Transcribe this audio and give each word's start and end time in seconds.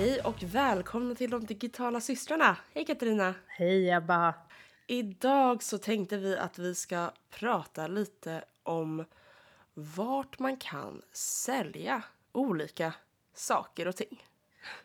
Hej 0.00 0.20
och 0.20 0.42
välkomna 0.42 1.14
till 1.14 1.30
de 1.30 1.46
digitala 1.46 2.00
systrarna. 2.00 2.56
Hej 2.74 2.84
Katarina! 2.84 3.34
Hej 3.46 3.90
Ebba! 3.90 4.34
Idag 4.86 5.62
så 5.62 5.78
tänkte 5.78 6.16
vi 6.16 6.36
att 6.36 6.58
vi 6.58 6.74
ska 6.74 7.10
prata 7.30 7.86
lite 7.86 8.44
om 8.62 9.04
vart 9.74 10.38
man 10.38 10.56
kan 10.56 11.02
sälja 11.12 12.02
olika 12.32 12.94
saker 13.34 13.88
och 13.88 13.96
ting. 13.96 14.24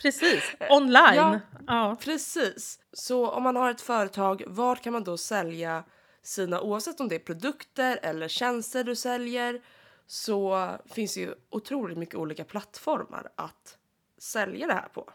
Precis, 0.02 0.56
online. 0.70 1.16
Ja. 1.16 1.40
Ja. 1.68 1.98
Precis. 2.00 2.80
Så 2.94 3.30
om 3.30 3.44
man 3.44 3.56
har 3.56 3.72
ett 3.72 3.82
företag, 3.82 4.44
vart 4.48 4.84
kan 4.84 4.94
man 4.94 5.04
då 5.04 5.18
sälja 5.18 5.84
sina, 6.22 6.62
oavsett 6.62 7.00
om 7.00 7.08
det 7.08 7.16
är 7.16 7.20
produkter 7.20 8.00
eller 8.02 8.28
tjänster 8.28 8.84
du 8.84 8.96
säljer, 8.96 9.62
så 10.08 10.70
finns 10.86 11.14
det 11.14 11.20
ju 11.20 11.36
otroligt 11.50 11.98
mycket 11.98 12.16
olika 12.16 12.44
plattformar 12.44 13.30
att 13.36 13.78
sälja 14.26 14.68
det 14.68 14.74
här 14.74 14.88
på. 14.94 15.10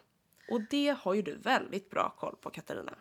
Och 0.51 0.61
det 0.71 0.97
har 1.01 1.15
ju 1.15 1.23
du 1.23 1.37
väldigt 1.37 1.91
bra 1.91 2.15
koll 2.19 2.37
på 2.41 2.51
Katarina. 2.51 2.93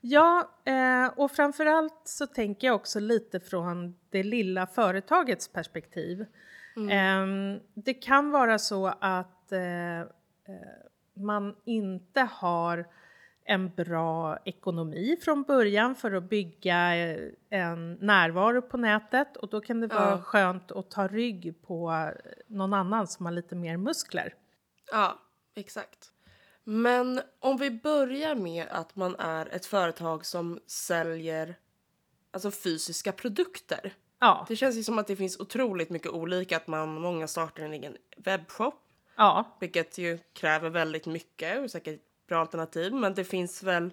Ja, 0.00 0.50
eh, 0.64 1.06
och 1.16 1.30
framförallt 1.30 2.00
så 2.04 2.26
tänker 2.26 2.66
jag 2.66 2.76
också 2.76 3.00
lite 3.00 3.40
från 3.40 3.98
det 4.10 4.22
lilla 4.22 4.66
företagets 4.66 5.48
perspektiv. 5.48 6.20
Eh, 6.90 7.26
det 7.74 7.94
kan 7.94 8.30
vara 8.30 8.58
så 8.58 8.86
att 9.00 9.52
eh, 9.52 10.00
eh, 10.00 10.06
man 11.14 11.56
inte 11.64 12.20
har 12.20 12.86
en 13.44 13.74
bra 13.74 14.38
ekonomi 14.44 15.16
från 15.22 15.42
början 15.42 15.94
för 15.94 16.12
att 16.12 16.28
bygga 16.30 16.96
eh, 16.96 17.18
en 17.50 17.94
närvaro 17.94 18.62
på 18.62 18.76
nätet 18.76 19.36
och 19.36 19.48
då 19.48 19.60
kan 19.60 19.80
det 19.80 19.86
vara 19.86 20.10
Ja. 20.10 20.22
skönt 20.22 20.72
att 20.72 20.90
ta 20.90 21.08
rygg 21.08 21.54
på 21.66 22.10
någon 22.46 22.74
annan 22.74 23.06
som 23.06 23.26
har 23.26 23.32
lite 23.32 23.54
mer 23.54 23.76
muskler. 23.76 24.34
Ja, 24.92 25.18
exakt. 25.54 26.12
Men 26.64 27.20
om 27.40 27.56
vi 27.56 27.70
börjar 27.70 28.34
med 28.34 28.66
att 28.70 28.96
man 28.96 29.16
är 29.16 29.46
ett 29.54 29.66
företag 29.66 30.26
som 30.26 30.60
säljer 30.66 31.56
alltså 32.30 32.50
fysiska 32.50 33.12
produkter. 33.12 33.94
Ja, 34.18 34.46
Det 34.48 34.56
känns 34.56 34.76
ju 34.76 34.84
som 34.84 34.98
att 34.98 35.06
det 35.06 35.16
finns 35.16 35.40
otroligt 35.40 35.90
mycket 35.90 36.10
olika, 36.10 36.56
att 36.56 36.66
man, 36.66 37.00
många 37.00 37.26
startar 37.26 37.62
en 37.62 37.72
egen 37.72 37.96
webbshop, 38.16 38.74
ja. 39.16 39.56
vilket 39.60 39.98
ju 39.98 40.18
kräver 40.32 40.70
väldigt 40.70 41.06
mycket 41.06 41.60
och 41.60 41.70
säkert 41.70 42.00
bra 42.28 42.40
alternativ, 42.40 42.94
men 42.94 43.14
det 43.14 43.24
finns 43.24 43.62
väl 43.62 43.90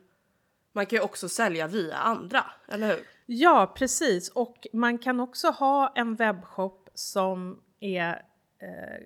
man 0.72 0.86
kan 0.86 0.98
ju 0.98 1.04
också 1.04 1.30
sälja 1.30 1.68
via 1.68 1.96
andra, 1.96 2.46
eller 2.68 2.88
hur? 2.88 3.08
Ja, 3.26 3.74
precis. 3.76 4.30
Och 4.30 4.68
man 4.74 4.98
kan 4.98 5.20
också 5.20 5.48
ha 5.50 5.94
en 5.96 6.16
webbshop 6.16 6.90
som 6.94 7.62
är, 7.80 8.26
eh, 8.62 9.06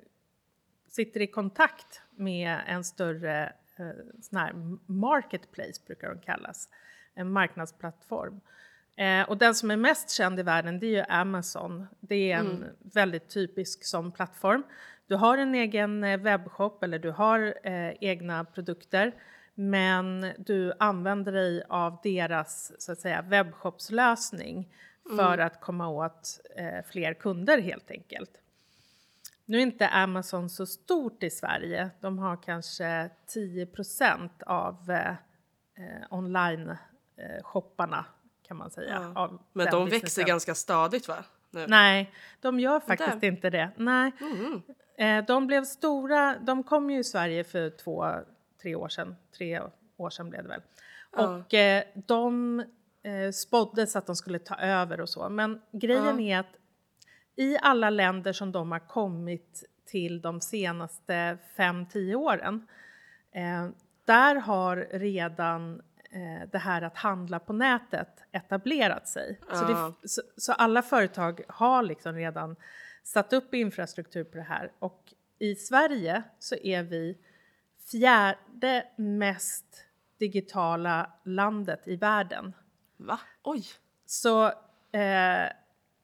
sitter 0.96 1.22
i 1.22 1.28
kontakt 1.28 2.02
med 2.16 2.60
en 2.68 2.84
större 2.84 3.54
eh, 3.76 3.86
sån 4.22 4.40
här 4.40 4.54
marketplace, 4.86 5.82
brukar 5.88 6.10
de 6.10 6.20
kallas. 6.20 6.70
En 7.16 7.32
marknadsplattform. 7.32 8.42
Eh, 8.96 9.30
och 9.30 9.38
den 9.38 9.56
som 9.56 9.72
är 9.72 9.78
mest 9.78 10.10
känd 10.10 10.40
i 10.40 10.44
världen 10.44 10.80
det 10.80 10.86
är 10.86 10.90
ju 10.90 11.06
Amazon. 11.10 11.88
Det 12.00 12.32
är 12.32 12.38
en 12.38 12.66
väldigt 12.80 13.30
typisk 13.30 13.84
sån 13.86 14.12
plattform. 14.12 14.64
Du 15.08 15.16
har 15.16 15.38
en 15.38 15.56
egen 15.56 16.04
eh, 16.04 16.20
webbshop 16.20 16.84
eller 16.84 17.00
du 17.00 17.12
har 17.12 17.58
eh, 17.64 17.94
egna 18.02 18.46
produkter 18.46 19.14
men 19.56 20.34
du 20.38 20.74
använder 20.80 21.32
dig 21.32 21.64
av 21.70 22.00
deras 22.04 22.82
så 22.82 22.92
att 22.92 23.00
säga, 23.00 23.22
webbshopslösning 23.22 24.74
för 25.18 25.38
att 25.38 25.62
komma 25.62 25.88
åt 25.88 26.40
eh, 26.56 26.86
fler 26.92 27.14
kunder 27.14 27.62
helt 27.62 27.92
enkelt. 27.92 28.43
Nu 29.46 29.58
är 29.58 29.62
inte 29.62 29.88
Amazon 29.88 30.50
så 30.50 30.66
stort 30.66 31.24
i 31.24 31.30
Sverige. 31.30 31.90
De 32.02 32.20
har 32.20 32.44
kanske 32.44 33.10
10% 33.36 34.30
av 34.46 34.92
eh, 34.92 35.10
eh, 35.10 35.16
online-shopparna 36.10 38.06
kan 38.48 38.58
man 38.58 38.72
säga. 38.72 39.12
Ja. 39.16 39.40
Men 39.54 39.66
de 39.66 39.86
växer 39.86 40.00
businessen. 40.00 40.26
ganska 40.26 40.56
stadigt 40.56 41.08
va? 41.08 41.24
Nu. 41.52 41.68
Nej, 41.68 42.14
de 42.42 42.60
gör 42.60 42.80
faktiskt 42.80 43.14
Inte? 43.14 43.28
inte 43.28 43.50
det. 43.50 43.70
Nej. 43.78 44.12
Mm. 44.22 44.62
Eh, 44.98 45.26
de 45.26 45.48
blev 45.48 45.64
stora, 45.64 46.36
de 46.40 46.64
kom 46.64 46.90
ju 46.90 47.00
i 47.00 47.04
Sverige 47.04 47.44
för 47.44 47.70
två, 47.70 48.06
tre 48.62 48.76
år 48.76 48.90
sedan. 48.90 49.16
Tre 49.38 49.62
år 49.98 50.10
sedan 50.10 50.30
blev 50.30 50.44
det 50.44 50.50
väl. 50.50 50.62
Ja. 51.16 51.28
Och 51.28 51.54
eh, 51.54 51.84
de 51.96 52.60
eh, 53.04 53.32
spåddes 53.34 53.96
att 53.96 54.06
de 54.06 54.16
skulle 54.16 54.40
ta 54.40 54.56
över 54.56 55.02
och 55.02 55.10
så. 55.10 55.30
Men 55.30 55.62
grejen 55.72 56.20
är 56.20 56.40
att 56.40 56.56
i 57.36 57.58
alla 57.62 57.90
länder 57.90 58.34
som 58.34 58.52
de 58.52 58.72
har 58.72 58.80
kommit 58.80 59.64
till 59.86 60.22
de 60.22 60.42
senaste 60.42 61.38
5-10 61.56 62.16
åren 62.16 62.68
eh, 63.32 63.70
där 64.06 64.36
har 64.36 64.88
redan 64.92 65.82
eh, 66.12 66.50
det 66.52 66.58
här 66.58 66.82
att 66.82 66.98
handla 66.98 67.40
på 67.40 67.54
nätet 67.54 68.24
etablerat 68.32 69.08
sig. 69.08 69.40
Så, 69.52 69.64
Ja. 69.64 69.94
det, 70.02 70.08
så, 70.10 70.22
så 70.38 70.54
alla 70.54 70.82
företag 70.82 71.42
har 71.48 71.84
liksom 71.84 72.16
redan 72.16 72.56
satt 73.04 73.34
upp 73.34 73.54
infrastruktur 73.54 74.24
på 74.24 74.38
det 74.38 74.44
här. 74.44 74.72
Och 74.80 75.14
i 75.40 75.56
Sverige 75.56 76.24
så 76.40 76.56
är 76.56 76.84
vi 76.84 77.18
fjärde 77.92 78.86
mest 78.96 79.86
digitala 80.20 81.12
landet 81.24 81.88
i 81.88 81.96
världen. 81.96 82.54
Va? 82.98 83.20
Oj! 83.44 83.64
Så 84.06 84.46
eh, 84.92 85.50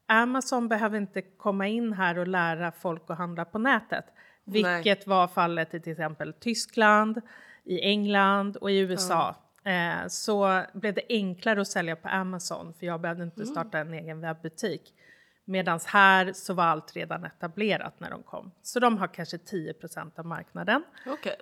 Amazon 0.09 0.67
behöver 0.67 0.97
inte 0.97 1.21
komma 1.21 1.67
in 1.67 1.93
här 1.93 2.17
och 2.17 2.27
lära 2.27 2.71
folk 2.71 3.03
att 3.07 3.17
handla 3.17 3.45
på 3.45 3.59
nätet. 3.59 4.05
Vilket 4.43 5.07
var 5.07 5.27
fallet 5.27 5.73
i 5.73 5.79
till 5.79 5.91
exempel 5.91 6.33
Tyskland, 6.33 7.21
i 7.63 7.81
England 7.81 8.57
och 8.57 8.71
i 8.71 8.79
USA. 8.79 9.35
Eh, 9.63 10.07
så 10.07 10.63
blev 10.73 10.93
det 10.93 11.01
enklare 11.09 11.61
att 11.61 11.67
sälja 11.67 11.95
på 11.95 12.07
Amazon 12.07 12.73
för 12.73 12.85
jag 12.85 13.01
behövde 13.01 13.23
inte 13.23 13.45
starta 13.45 13.79
en 13.79 13.93
egen 13.93 14.21
webbutik. 14.21 14.93
Medan 15.45 15.79
här 15.85 16.33
så 16.33 16.53
var 16.53 16.63
allt 16.63 16.95
redan 16.95 17.25
etablerat 17.25 17.99
när 17.99 18.09
de 18.09 18.23
kom. 18.23 18.51
Så 18.61 18.79
de 18.79 18.97
har 18.97 19.07
kanske 19.07 19.37
10% 19.37 20.19
av 20.19 20.25
marknaden. 20.25 20.83
Okej. 21.07 21.35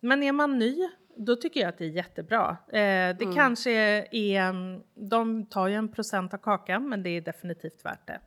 Men 0.00 0.22
är 0.22 0.32
man 0.32 0.58
ny, 0.58 0.88
då 1.16 1.36
tycker 1.36 1.60
jag 1.60 1.68
att 1.68 1.78
det 1.78 1.84
är 1.84 1.88
jättebra. 1.88 2.56
Eh, 2.68 3.16
det 3.16 3.34
kanske 3.34 3.70
är, 4.10 4.48
mm, 4.48 4.82
de 4.94 5.46
tar 5.46 5.68
ju 5.68 5.74
en 5.74 5.88
procent 5.88 6.34
av 6.34 6.38
kakan, 6.38 6.88
men 6.88 7.02
det 7.02 7.10
är 7.10 7.20
definitivt 7.20 7.84
värt 7.84 8.06
det. 8.06 8.20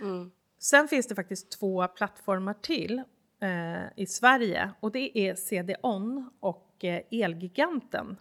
Mm. 0.00 0.30
Sen 0.58 0.88
finns 0.88 1.06
det 1.08 1.14
faktiskt 1.14 1.50
två 1.50 1.88
plattformar 1.88 2.54
till 2.54 3.02
eh, 3.40 3.84
i 3.96 4.06
Sverige 4.06 4.70
och 4.80 4.92
det 4.92 5.18
är 5.18 5.34
CD-ON 5.34 6.30
och 6.40 6.84
eh, 6.84 7.02
Elgiganten. 7.10 8.16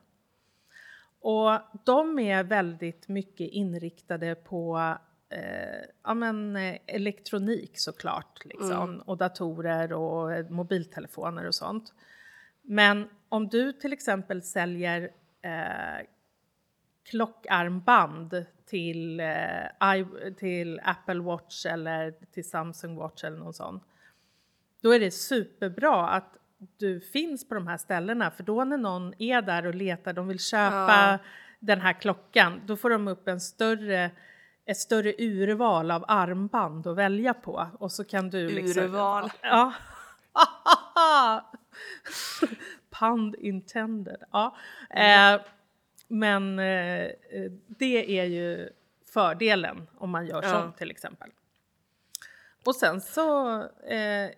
Och 1.21 1.59
de 1.85 2.19
är 2.19 2.43
väldigt 2.43 3.07
mycket 3.07 3.51
inriktade 3.51 4.35
på 4.35 4.95
eh, 5.29 5.85
ja, 6.03 6.13
men, 6.13 6.55
eh, 6.55 6.77
elektronik 6.85 7.79
såklart, 7.79 8.45
liksom, 8.45 9.01
och 9.05 9.17
datorer 9.17 9.93
och 9.93 10.33
eh, 10.33 10.49
mobiltelefoner 10.49 11.47
och 11.47 11.55
sånt. 11.55 11.93
Men 12.65 13.09
om 13.29 13.47
du 13.47 13.73
till 13.73 13.93
exempel 13.93 14.41
säljer 14.41 15.01
eh, 15.41 16.05
klockarmband 17.09 18.45
till, 18.65 19.19
eh, 19.19 19.95
i, 19.95 20.05
till 20.37 20.81
Apple 20.83 21.19
Watch 21.19 21.65
eller 21.65 22.11
till 22.33 22.49
Samsung 22.49 22.95
Watch 22.95 23.23
eller 23.23 23.37
någon 23.37 23.53
sån. 23.53 23.79
Då 24.81 24.91
är 24.95 24.99
det 24.99 25.11
superbra 25.11 26.09
att 26.09 26.37
du 26.77 26.99
finns 26.99 27.47
på 27.47 27.55
de 27.55 27.67
här 27.67 27.77
ställena 27.77 28.31
för 28.31 28.43
då 28.43 28.63
när 28.63 28.77
någon 28.77 29.13
är 29.19 29.41
där 29.41 29.65
och 29.65 29.75
letar, 29.75 30.13
de 30.13 30.27
vill 30.27 30.39
köpa 30.39 31.11
Ja. 31.11 31.17
den 31.59 31.81
här 31.81 31.93
klockan, 31.93 32.61
då 32.65 32.77
får 32.77 32.89
de 32.89 33.07
upp 33.07 33.27
en 33.27 33.41
större 33.41 34.11
ett 34.67 34.77
större 34.77 35.13
urval 35.17 35.91
av 35.91 36.05
armband 36.07 36.87
att 36.87 36.97
välja 36.97 37.33
på 37.33 37.67
och 37.79 37.91
så 37.91 38.03
kan 38.03 38.29
du 38.29 38.49
liksom... 38.49 38.83
Urval. 38.83 39.31
Ja. 39.41 39.73
Pund 42.89 43.35
intended. 43.35 44.23
Ja. 44.31 44.55
Eh, 44.89 45.41
men 46.07 46.59
eh, 46.59 47.11
det 47.67 48.19
är 48.19 48.25
ju 48.25 48.69
fördelen 49.13 49.87
om 49.97 50.09
man 50.09 50.25
gör 50.27 50.43
Ja. 50.43 50.49
sånt 50.51 50.77
till 50.77 50.91
exempel. 50.91 51.29
Och 52.65 52.75
sen 52.75 53.01
så 53.01 53.61
eh, 53.63 54.29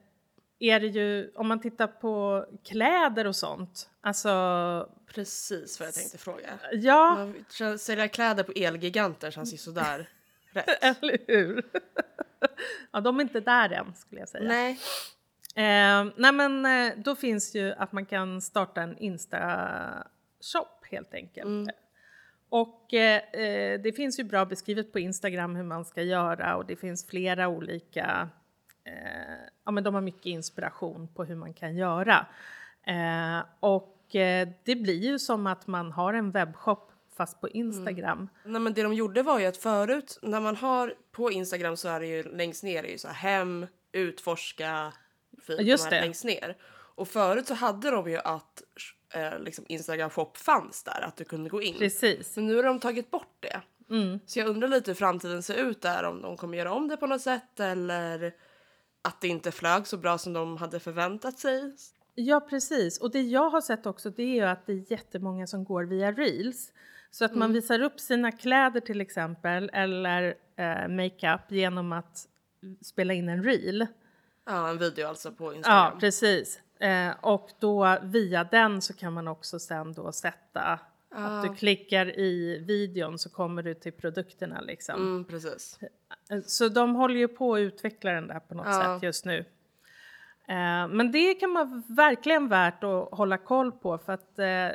är 0.60 0.80
det 0.80 0.88
ju, 0.88 1.32
om 1.36 1.48
man 1.48 1.60
tittar 1.62 1.88
på 1.88 2.46
kläder 2.64 3.28
och 3.28 3.36
sånt, 3.36 3.90
alltså 4.02 4.90
Precis 5.14 5.80
vad 5.80 5.88
jag 5.88 5.96
tänkte 5.96 6.18
fråga. 6.18 6.50
ja, 6.72 7.32
Man 7.60 7.80
Sälja 7.80 8.08
kläder 8.08 8.44
på 8.44 8.52
Elgiganten 8.56 9.32
känns 9.32 9.54
ju 9.54 9.58
sådär 9.58 10.10
rätt. 10.52 10.84
eller 10.84 11.18
hur? 11.28 11.64
ja, 12.92 13.00
de 13.02 13.18
är 13.20 13.24
inte 13.24 13.40
där 13.40 13.70
än 13.70 13.96
skulle 13.96 14.22
jag 14.22 14.30
säga. 14.30 14.48
Nej. 14.48 14.80
Eh, 15.58 16.06
nej 16.16 16.32
men 16.32 16.66
eh, 16.66 16.94
då 16.98 17.16
finns 17.16 17.56
ju 17.56 17.74
att 17.74 17.92
man 17.92 18.06
kan 18.06 18.42
starta 18.42 18.82
en 18.82 18.98
Insta-shop 18.98 20.86
helt 20.92 21.14
enkelt. 21.14 21.70
Och 22.50 22.94
eh, 22.94 23.22
eh, 23.34 23.82
det 23.82 23.94
finns 23.96 24.20
ju 24.20 24.24
bra 24.24 24.46
beskrivet 24.46 24.94
på 24.94 25.00
Instagram 25.00 25.56
hur 25.56 25.64
man 25.64 25.86
ska 25.86 26.04
göra 26.04 26.56
och 26.56 26.66
det 26.66 26.76
finns 26.76 27.08
flera 27.08 27.48
olika, 27.48 28.30
eh, 28.84 28.94
ja 29.66 29.72
men 29.72 29.84
de 29.84 29.94
har 29.94 30.02
mycket 30.02 30.26
inspiration 30.26 31.08
på 31.08 31.24
hur 31.24 31.36
man 31.36 31.54
kan 31.54 31.76
göra. 31.76 32.26
Eh, 32.88 33.46
och 33.60 34.16
eh, 34.16 34.48
det 34.64 34.76
blir 34.76 35.04
ju 35.04 35.20
som 35.20 35.48
att 35.48 35.68
man 35.68 35.92
har 35.92 36.14
en 36.14 36.32
webbshop 36.32 36.92
fast 37.18 37.42
på 37.42 37.50
Instagram. 37.50 38.18
Mm. 38.18 38.30
Nej, 38.44 38.62
men 38.62 38.74
det 38.74 38.84
de 38.84 38.94
gjorde 38.94 39.24
var 39.24 39.40
ju 39.40 39.46
att 39.46 39.58
förut 39.58 40.20
när 40.22 40.40
man 40.40 40.56
har 40.56 40.94
på 41.12 41.32
Instagram 41.32 41.78
så 41.78 41.88
är 41.88 42.00
det 42.00 42.08
ju 42.08 42.24
längst 42.24 42.64
ner 42.64 42.84
är 42.84 42.92
ju 42.92 42.98
så 42.98 43.08
här 43.08 43.16
hem, 43.16 43.68
utforska, 43.92 44.94
fint, 45.48 45.62
Just 45.62 45.90
det. 45.90 46.02
längst 46.02 46.24
ner. 46.24 46.58
Och 46.72 47.08
förut 47.08 47.48
så 47.48 47.54
hade 47.54 47.92
de 47.92 48.10
ju 48.10 48.18
att 48.18 48.64
eh, 49.14 49.40
liksom 49.40 49.66
Instagram 49.68 50.10
shop 50.10 50.32
fanns 50.34 50.84
där, 50.84 51.02
att 51.02 51.16
du 51.16 51.24
kunde 51.24 51.50
gå 51.50 51.62
in. 51.62 51.78
Precis. 51.78 52.36
Men 52.36 52.48
nu 52.48 52.56
har 52.56 52.64
de 52.64 52.80
tagit 52.80 53.12
bort 53.12 53.38
det. 53.40 53.62
Mm. 53.90 54.20
Så 54.26 54.40
jag 54.40 54.48
undrar 54.48 54.68
lite 54.68 54.92
hur 54.92 54.96
framtiden 54.96 55.44
ser 55.44 55.56
ut 55.56 55.82
där, 55.82 56.04
om 56.04 56.22
de 56.22 56.38
kommer 56.38 56.58
göra 56.58 56.74
om 56.74 56.88
det 56.88 56.98
på 56.98 57.08
något 57.08 57.22
sätt 57.22 57.60
eller 57.60 58.34
att 59.02 59.22
det 59.22 59.28
inte 59.28 59.52
flög 59.52 59.88
så 59.88 59.98
bra 59.98 60.18
som 60.18 60.34
de 60.34 60.58
hade 60.58 60.80
förväntat 60.80 61.40
sig. 61.40 61.76
Ja 62.16 62.40
precis 62.40 62.98
och 62.98 63.12
det 63.12 63.22
jag 63.22 63.50
har 63.50 63.62
sett 63.62 63.86
också 63.86 64.10
det 64.10 64.24
är 64.24 64.36
ju 64.36 64.44
att 64.44 64.66
det 64.66 64.74
är 64.74 64.92
jättemånga 64.92 65.48
som 65.48 65.64
går 65.64 65.84
via 65.84 66.12
reels. 66.12 66.72
Så 67.12 67.26
att 67.26 67.32
mm. 67.32 67.40
man 67.40 67.54
visar 67.54 67.82
upp 67.82 68.00
sina 68.00 68.32
kläder 68.32 68.80
till 68.80 69.02
exempel 69.02 69.70
eller 69.74 70.36
eh, 70.56 70.88
makeup 70.88 71.52
genom 71.52 71.92
att 71.92 72.28
spela 72.82 73.14
in 73.14 73.30
en 73.30 73.44
reel. 73.44 73.88
Ja, 74.48 74.70
en 74.70 74.78
video 74.78 75.08
alltså 75.08 75.32
på 75.32 75.54
Instagram. 75.54 75.92
Ja, 75.94 76.00
precis. 76.00 76.62
Eh, 76.80 77.12
och 77.22 77.52
då 77.60 77.98
via 78.04 78.44
den 78.44 78.82
så 78.82 78.94
kan 78.94 79.14
man 79.14 79.28
också 79.28 79.60
sen 79.60 79.94
då 79.94 80.12
sätta 80.12 80.80
ah. 81.10 81.20
att 81.20 81.44
du 81.44 81.56
klickar 81.56 82.20
i 82.20 82.64
videon 82.68 83.20
så 83.20 83.30
kommer 83.30 83.64
du 83.64 83.74
till 83.74 83.92
produkterna 83.92 84.62
liksom. 84.62 84.96
Mm, 84.96 85.26
precis. 85.26 85.80
Eh, 86.30 86.42
så 86.46 86.70
de 86.70 86.96
håller 86.96 87.16
ju 87.16 87.28
på 87.28 87.56
att 87.56 87.60
utveckla 87.60 88.12
den 88.12 88.28
där 88.28 88.40
på 88.40 88.56
något 88.56 88.68
ah. 88.68 88.82
sätt 88.82 89.04
just 89.04 89.26
nu. 89.26 89.38
Eh, 90.48 90.88
men 90.88 91.12
det 91.12 91.34
kan 91.34 91.50
man 91.50 91.84
verkligen 91.88 92.48
värt 92.48 92.84
att 92.84 93.10
hålla 93.12 93.38
koll 93.38 93.72
på 93.72 93.98
för 93.98 94.14
att 94.14 94.40
eh, 94.40 94.70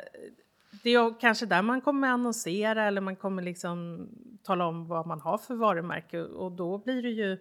det 0.83 0.89
är 0.89 1.19
kanske 1.19 1.45
där 1.45 1.61
man 1.61 1.81
kommer 1.81 2.07
annonsera 2.07 2.83
eller 2.83 3.01
man 3.01 3.15
kommer 3.15 3.43
liksom 3.43 4.07
tala 4.43 4.65
om 4.65 4.87
vad 4.87 5.07
man 5.07 5.21
har 5.21 5.37
för 5.37 5.55
varumärke 5.55 6.21
och 6.21 6.51
då 6.51 6.77
blir 6.77 7.01
det 7.01 7.09
ju 7.09 7.37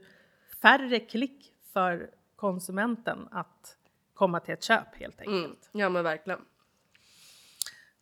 färre 0.63 1.01
klick 1.01 1.53
för 1.73 2.11
konsumenten 2.43 3.29
att 3.31 3.77
komma 4.15 4.41
till 4.41 4.55
ett 4.55 4.63
köp 4.63 4.97
helt 4.97 5.21
mm. 5.21 5.35
enkelt. 5.35 5.71
Mm. 5.75 5.81
Ja 5.81 5.89
men 5.89 6.05
verkligen. 6.05 6.41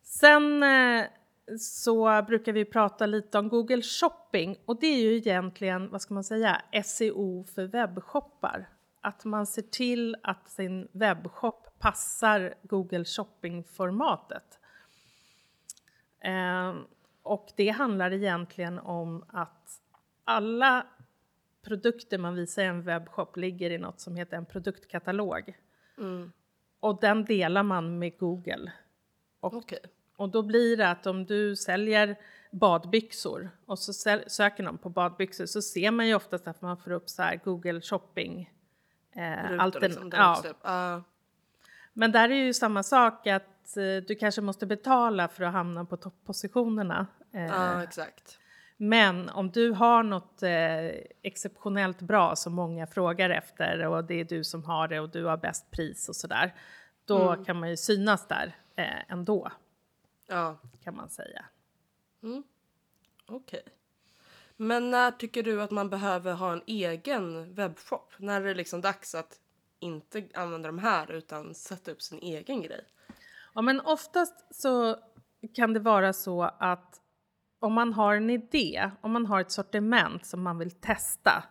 Sen 0.03 0.63
eh, 0.63 1.05
så 1.59 2.21
brukar 2.27 2.53
vi 2.53 2.65
prata 2.65 3.05
lite 3.05 3.39
om 3.39 3.49
Google 3.49 3.81
Shopping 3.81 4.57
och 4.65 4.79
det 4.79 4.87
är 4.87 5.01
ju 5.01 5.15
egentligen, 5.15 5.89
vad 5.89 6.01
ska 6.01 6.13
man 6.13 6.23
säga, 6.23 6.61
SEO 6.85 7.43
för 7.43 7.67
webbshoppar. 7.67 8.69
Att 9.01 9.25
man 9.25 9.47
ser 9.47 9.61
till 9.61 10.15
att 10.23 10.49
sin 10.49 10.87
webbshop 10.91 11.79
passar 11.79 12.53
Google 12.63 13.05
Shopping-formatet. 13.05 14.59
Eh, 16.19 16.75
och 17.23 17.51
det 17.55 17.69
handlar 17.69 18.13
egentligen 18.13 18.79
om 18.79 19.25
att 19.27 19.81
alla 20.23 20.85
produkter 21.61 22.17
man 22.17 22.35
visar 22.35 22.61
i 22.61 22.65
en 22.65 22.81
webbshop 22.81 23.37
ligger 23.37 23.69
i 23.69 23.77
något 23.77 23.99
som 23.99 24.15
heter 24.15 24.37
en 24.37 24.45
produktkatalog. 24.45 25.57
Mm. 25.97 26.31
Och 26.79 26.99
den 27.01 27.25
delar 27.25 27.63
man 27.63 27.99
med 27.99 28.17
Google. 28.17 28.71
Och, 29.39 29.53
okay. 29.53 29.79
och 30.15 30.29
då 30.29 30.41
blir 30.41 30.77
det 30.77 30.89
att 30.89 31.07
om 31.07 31.25
du 31.25 31.55
säljer 31.55 32.15
badbyxor 32.51 33.49
och 33.65 33.79
så 33.79 33.93
söker 34.27 34.63
någon 34.63 34.77
på 34.77 34.89
badbyxor 34.89 35.45
så 35.45 35.61
ser 35.61 35.91
man 35.91 36.07
ju 36.07 36.15
oftast 36.15 36.47
att 36.47 36.61
man 36.61 36.77
får 36.77 36.91
upp 36.91 37.09
så 37.09 37.21
här 37.21 37.39
Google 37.43 37.81
shopping. 37.81 38.53
Eh, 39.15 39.49
Rutor, 39.49 39.79
liksom, 39.79 40.11
ja. 40.13 40.43
Uh. 40.65 41.03
Men 41.93 42.11
där 42.11 42.29
är 42.29 42.35
ju 42.35 42.53
samma 42.53 42.83
sak 42.83 43.27
att 43.27 43.77
eh, 43.77 44.05
du 44.07 44.15
kanske 44.19 44.41
måste 44.41 44.65
betala 44.65 45.27
för 45.27 45.43
att 45.43 45.53
hamna 45.53 45.85
på 45.85 45.97
topppositionerna. 45.97 47.07
Eh, 47.33 47.45
ja, 47.45 47.83
exakt. 47.83 48.39
Men 48.83 49.29
om 49.29 49.51
du 49.51 49.71
har 49.71 50.03
något 50.03 50.43
eh, 50.43 50.85
exceptionellt 51.21 52.01
bra 52.01 52.35
som 52.35 52.53
många 52.53 52.87
frågar 52.87 53.29
efter 53.29 53.85
och 53.87 54.03
det 54.03 54.15
är 54.15 54.25
du 54.25 54.43
som 54.43 54.63
har 54.63 54.87
det 54.87 54.99
och 54.99 55.09
du 55.09 55.25
har 55.25 55.37
bäst 55.37 55.71
pris 55.71 56.09
och 56.09 56.15
sådär. 56.15 56.55
Då 57.05 57.31
mm. 57.31 57.45
kan 57.45 57.59
man 57.59 57.69
ju 57.69 57.77
synas 57.77 58.27
där 58.27 58.55
eh, 58.75 59.11
ändå. 59.11 59.51
Ja. 60.27 60.57
Kan 60.83 60.95
man 60.95 61.09
säga. 61.09 61.45
Mm. 62.23 62.43
Okej. 63.25 63.59
Okay. 63.59 63.73
Men 64.57 64.91
när 64.91 65.11
tycker 65.11 65.43
du 65.43 65.61
att 65.61 65.71
man 65.71 65.89
behöver 65.89 66.33
ha 66.33 66.53
en 66.53 66.63
egen 66.65 67.53
webbshop? 67.53 68.13
När 68.17 68.41
är 68.41 68.45
det 68.45 68.53
liksom 68.53 68.81
dags 68.81 69.15
att 69.15 69.39
inte 69.79 70.23
använda 70.33 70.69
de 70.69 70.79
här 70.79 71.11
utan 71.11 71.55
sätta 71.55 71.91
upp 71.91 72.01
sin 72.01 72.19
egen 72.19 72.61
grej? 72.61 72.85
Ja 73.53 73.61
men 73.61 73.81
oftast 73.81 74.55
så 74.55 74.95
kan 75.53 75.73
det 75.73 75.79
vara 75.79 76.13
så 76.13 76.43
att 76.43 77.00
om 77.61 77.73
man 77.73 77.93
har 77.93 78.15
en 78.15 78.29
idé, 78.29 78.91
om 79.01 79.11
man 79.11 79.25
har 79.25 79.41
ett 79.41 79.51
sortiment 79.51 80.25
som 80.25 80.41
man 80.41 80.57
vill 80.57 80.71
testa, 80.71 81.43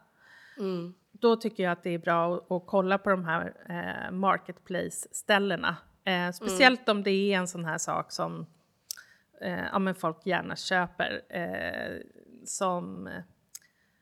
mm. 0.59 0.95
då 1.13 1.37
tycker 1.37 1.63
jag 1.63 1.73
att 1.73 1.83
det 1.83 1.91
är 1.91 1.99
bra 1.99 2.37
att, 2.37 2.51
att 2.51 2.63
kolla 2.67 2.99
på 2.99 3.11
de 3.11 3.25
här 3.25 3.55
eh, 3.69 4.13
marketplace-ställena. 4.13 5.77
Eh, 6.05 6.31
speciellt 6.33 6.89
mm. 6.89 6.97
om 6.97 7.03
det 7.03 7.11
är 7.11 7.39
en 7.39 7.49
sån 7.49 7.65
här 7.65 7.79
sak 7.79 8.13
som 8.13 8.47
eh, 9.41 9.65
ja, 9.73 9.79
men 9.79 9.95
folk 9.95 10.27
gärna 10.27 10.57
köper 10.57 11.23
eh, 11.29 12.01
som 12.45 13.09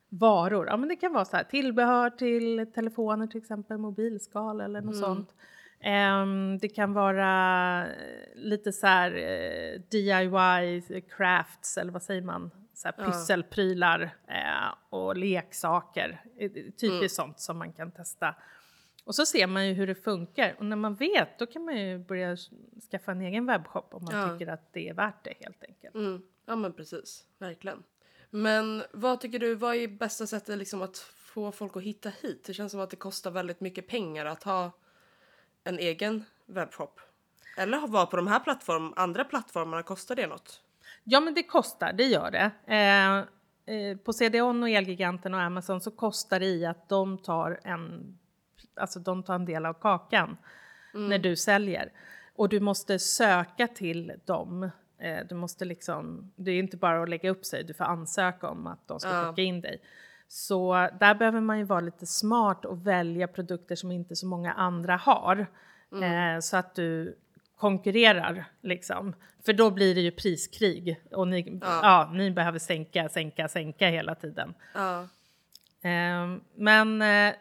varor. 0.08 0.66
Ja, 0.66 0.76
men 0.76 0.88
det 0.88 0.96
kan 0.96 1.12
vara 1.12 1.24
så 1.24 1.36
här, 1.36 1.44
tillbehör 1.44 2.10
till 2.10 2.72
telefoner 2.74 3.26
till 3.26 3.40
exempel, 3.40 3.78
mobilskal 3.78 4.60
eller 4.60 4.80
något 4.80 4.94
mm. 4.94 5.04
sånt. 5.04 5.34
Um, 5.84 6.58
det 6.58 6.68
kan 6.68 6.92
vara 6.92 7.86
eh, 7.86 7.92
lite 8.34 8.72
så 8.72 8.86
här 8.86 9.10
uh, 9.10 9.80
DIY 9.90 11.00
crafts 11.16 11.78
eller 11.78 11.92
vad 11.92 12.02
säger 12.02 12.22
man? 12.22 12.50
Så 12.74 12.88
här 12.88 13.04
pysselprylar 13.04 14.16
och 14.90 15.16
leksaker. 15.16 16.20
Typiskt 16.38 16.82
mm. 16.82 17.08
sånt 17.08 17.40
som 17.40 17.58
man 17.58 17.72
kan 17.72 17.90
testa. 17.90 18.34
Och 19.08 19.14
så 19.14 19.26
ser 19.26 19.46
man 19.46 19.66
ju 19.66 19.72
hur 19.72 19.86
det 19.86 19.94
funkar 19.94 20.56
och 20.58 20.64
när 20.64 20.76
man 20.76 20.94
vet 20.94 21.38
då 21.38 21.46
kan 21.46 21.64
man 21.64 21.80
ju 21.80 21.98
börja 21.98 22.36
skaffa 22.90 23.12
en 23.12 23.20
egen 23.20 23.46
webbshop 23.46 23.94
om 23.94 24.04
man 24.04 24.16
ja. 24.16 24.28
tycker 24.28 24.52
att 24.52 24.72
det 24.72 24.88
är 24.88 24.94
värt 24.94 25.24
det 25.24 25.34
helt 25.40 25.64
enkelt. 25.64 25.94
Mm. 25.94 26.22
Ja 26.46 26.56
men 26.56 26.72
precis, 26.72 27.24
verkligen. 27.38 27.82
Men 28.30 28.82
vad 28.92 29.20
tycker 29.20 29.38
du, 29.38 29.54
vad 29.54 29.76
är 29.76 29.88
bästa 29.88 30.26
sättet 30.26 30.58
liksom 30.58 30.82
att 30.82 30.98
få 30.98 31.52
folk 31.52 31.76
att 31.76 31.82
hitta 31.82 32.08
hit? 32.22 32.44
Det 32.44 32.54
känns 32.54 32.72
som 32.72 32.80
att 32.80 32.90
det 32.90 32.96
kostar 32.96 33.30
väldigt 33.30 33.60
mycket 33.60 33.88
pengar 33.88 34.26
att 34.26 34.42
ha 34.42 34.72
en 35.68 35.78
egen 35.78 36.24
webbshop? 36.46 37.00
Eller 37.56 37.86
vara 37.86 38.06
på 38.06 38.16
de 38.16 38.26
här 38.26 38.40
plattform, 38.40 38.92
andra 38.96 39.24
plattformarna, 39.24 39.82
kostar 39.82 40.16
det 40.16 40.26
något? 40.26 40.62
Ja, 41.04 41.20
men 41.20 41.34
det 41.34 41.42
kostar, 41.42 41.92
det 41.92 42.04
gör 42.04 42.30
det. 42.30 42.50
Eh, 42.66 43.18
eh, 43.76 43.96
på 43.96 44.12
CDON 44.12 44.62
och 44.62 44.68
Elgiganten 44.68 45.34
och 45.34 45.40
Amazon 45.40 45.80
så 45.80 45.90
kostar 45.90 46.40
det 46.40 46.46
i 46.46 46.66
att 46.66 46.88
de 46.88 47.18
tar 47.18 47.60
en, 47.64 48.18
alltså 48.74 49.00
de 49.00 49.22
tar 49.22 49.34
en 49.34 49.44
del 49.44 49.66
av 49.66 49.74
kakan 49.74 50.36
mm. 50.94 51.08
när 51.08 51.18
du 51.18 51.36
säljer. 51.36 51.92
Och 52.34 52.48
du 52.48 52.60
måste 52.60 52.98
söka 52.98 53.66
till 53.66 54.12
dem. 54.24 54.70
Eh, 54.98 55.18
du 55.28 55.34
måste 55.34 55.64
liksom, 55.64 56.32
det 56.36 56.50
är 56.50 56.58
inte 56.58 56.76
bara 56.76 57.02
att 57.02 57.08
lägga 57.08 57.30
upp 57.30 57.44
sig, 57.44 57.64
du 57.64 57.74
får 57.74 57.84
ansöka 57.84 58.48
om 58.48 58.66
att 58.66 58.88
de 58.88 59.00
ska 59.00 59.10
ja. 59.10 59.28
skicka 59.28 59.42
in 59.42 59.60
dig. 59.60 59.80
Så 60.28 60.88
där 61.00 61.14
behöver 61.14 61.40
man 61.40 61.58
ju 61.58 61.64
vara 61.64 61.80
lite 61.80 62.06
smart 62.06 62.64
och 62.64 62.86
välja 62.86 63.28
produkter 63.28 63.74
som 63.74 63.90
inte 63.90 64.16
så 64.16 64.26
många 64.26 64.52
andra 64.52 64.96
har. 64.96 65.46
Mm. 65.92 66.34
Eh, 66.34 66.40
så 66.40 66.56
att 66.56 66.74
du 66.74 67.18
konkurrerar 67.56 68.44
liksom. 68.60 69.14
För 69.46 69.52
då 69.52 69.70
blir 69.70 69.94
det 69.94 70.00
ju 70.00 70.10
priskrig 70.10 71.00
och 71.10 71.28
ni, 71.28 71.58
ja. 71.62 71.80
ja 71.82 72.10
ni 72.12 72.30
behöver 72.30 72.58
sänka, 72.58 73.08
sänka, 73.08 73.48
sänka 73.48 73.88
hela 73.88 74.14
tiden. 74.14 74.54
Ja. 74.74 75.00
Eh, 75.82 76.36
men 76.54 77.02
eh, 77.02 77.34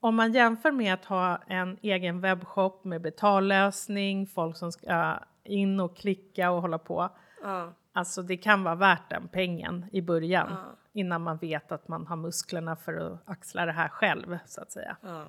om 0.00 0.16
man 0.16 0.32
jämför 0.32 0.72
med 0.72 0.94
att 0.94 1.04
ha 1.04 1.42
en 1.46 1.78
egen 1.82 2.20
webbshop 2.20 2.84
med 2.84 3.00
betallösning, 3.00 4.26
folk 4.26 4.56
som 4.56 4.72
ska 4.72 5.18
in 5.44 5.80
och 5.80 5.96
klicka 5.96 6.50
och 6.50 6.62
hålla 6.62 6.78
på. 6.78 7.08
Ja. 7.42 7.72
Alltså 7.96 8.22
det 8.22 8.36
kan 8.36 8.64
vara 8.64 8.74
värt 8.74 9.10
den 9.10 9.28
pengen 9.28 9.86
i 9.92 10.02
början. 10.02 10.48
Ja 10.50 10.76
innan 10.94 11.22
man 11.22 11.36
vet 11.36 11.72
att 11.72 11.88
man 11.88 12.06
har 12.06 12.16
musklerna 12.16 12.76
för 12.76 12.94
att 12.94 13.22
axla 13.24 13.66
det 13.66 13.72
här 13.72 13.88
själv 13.88 14.38
så 14.46 14.60
att 14.60 14.72
säga. 14.72 14.96
Ja. 15.00 15.26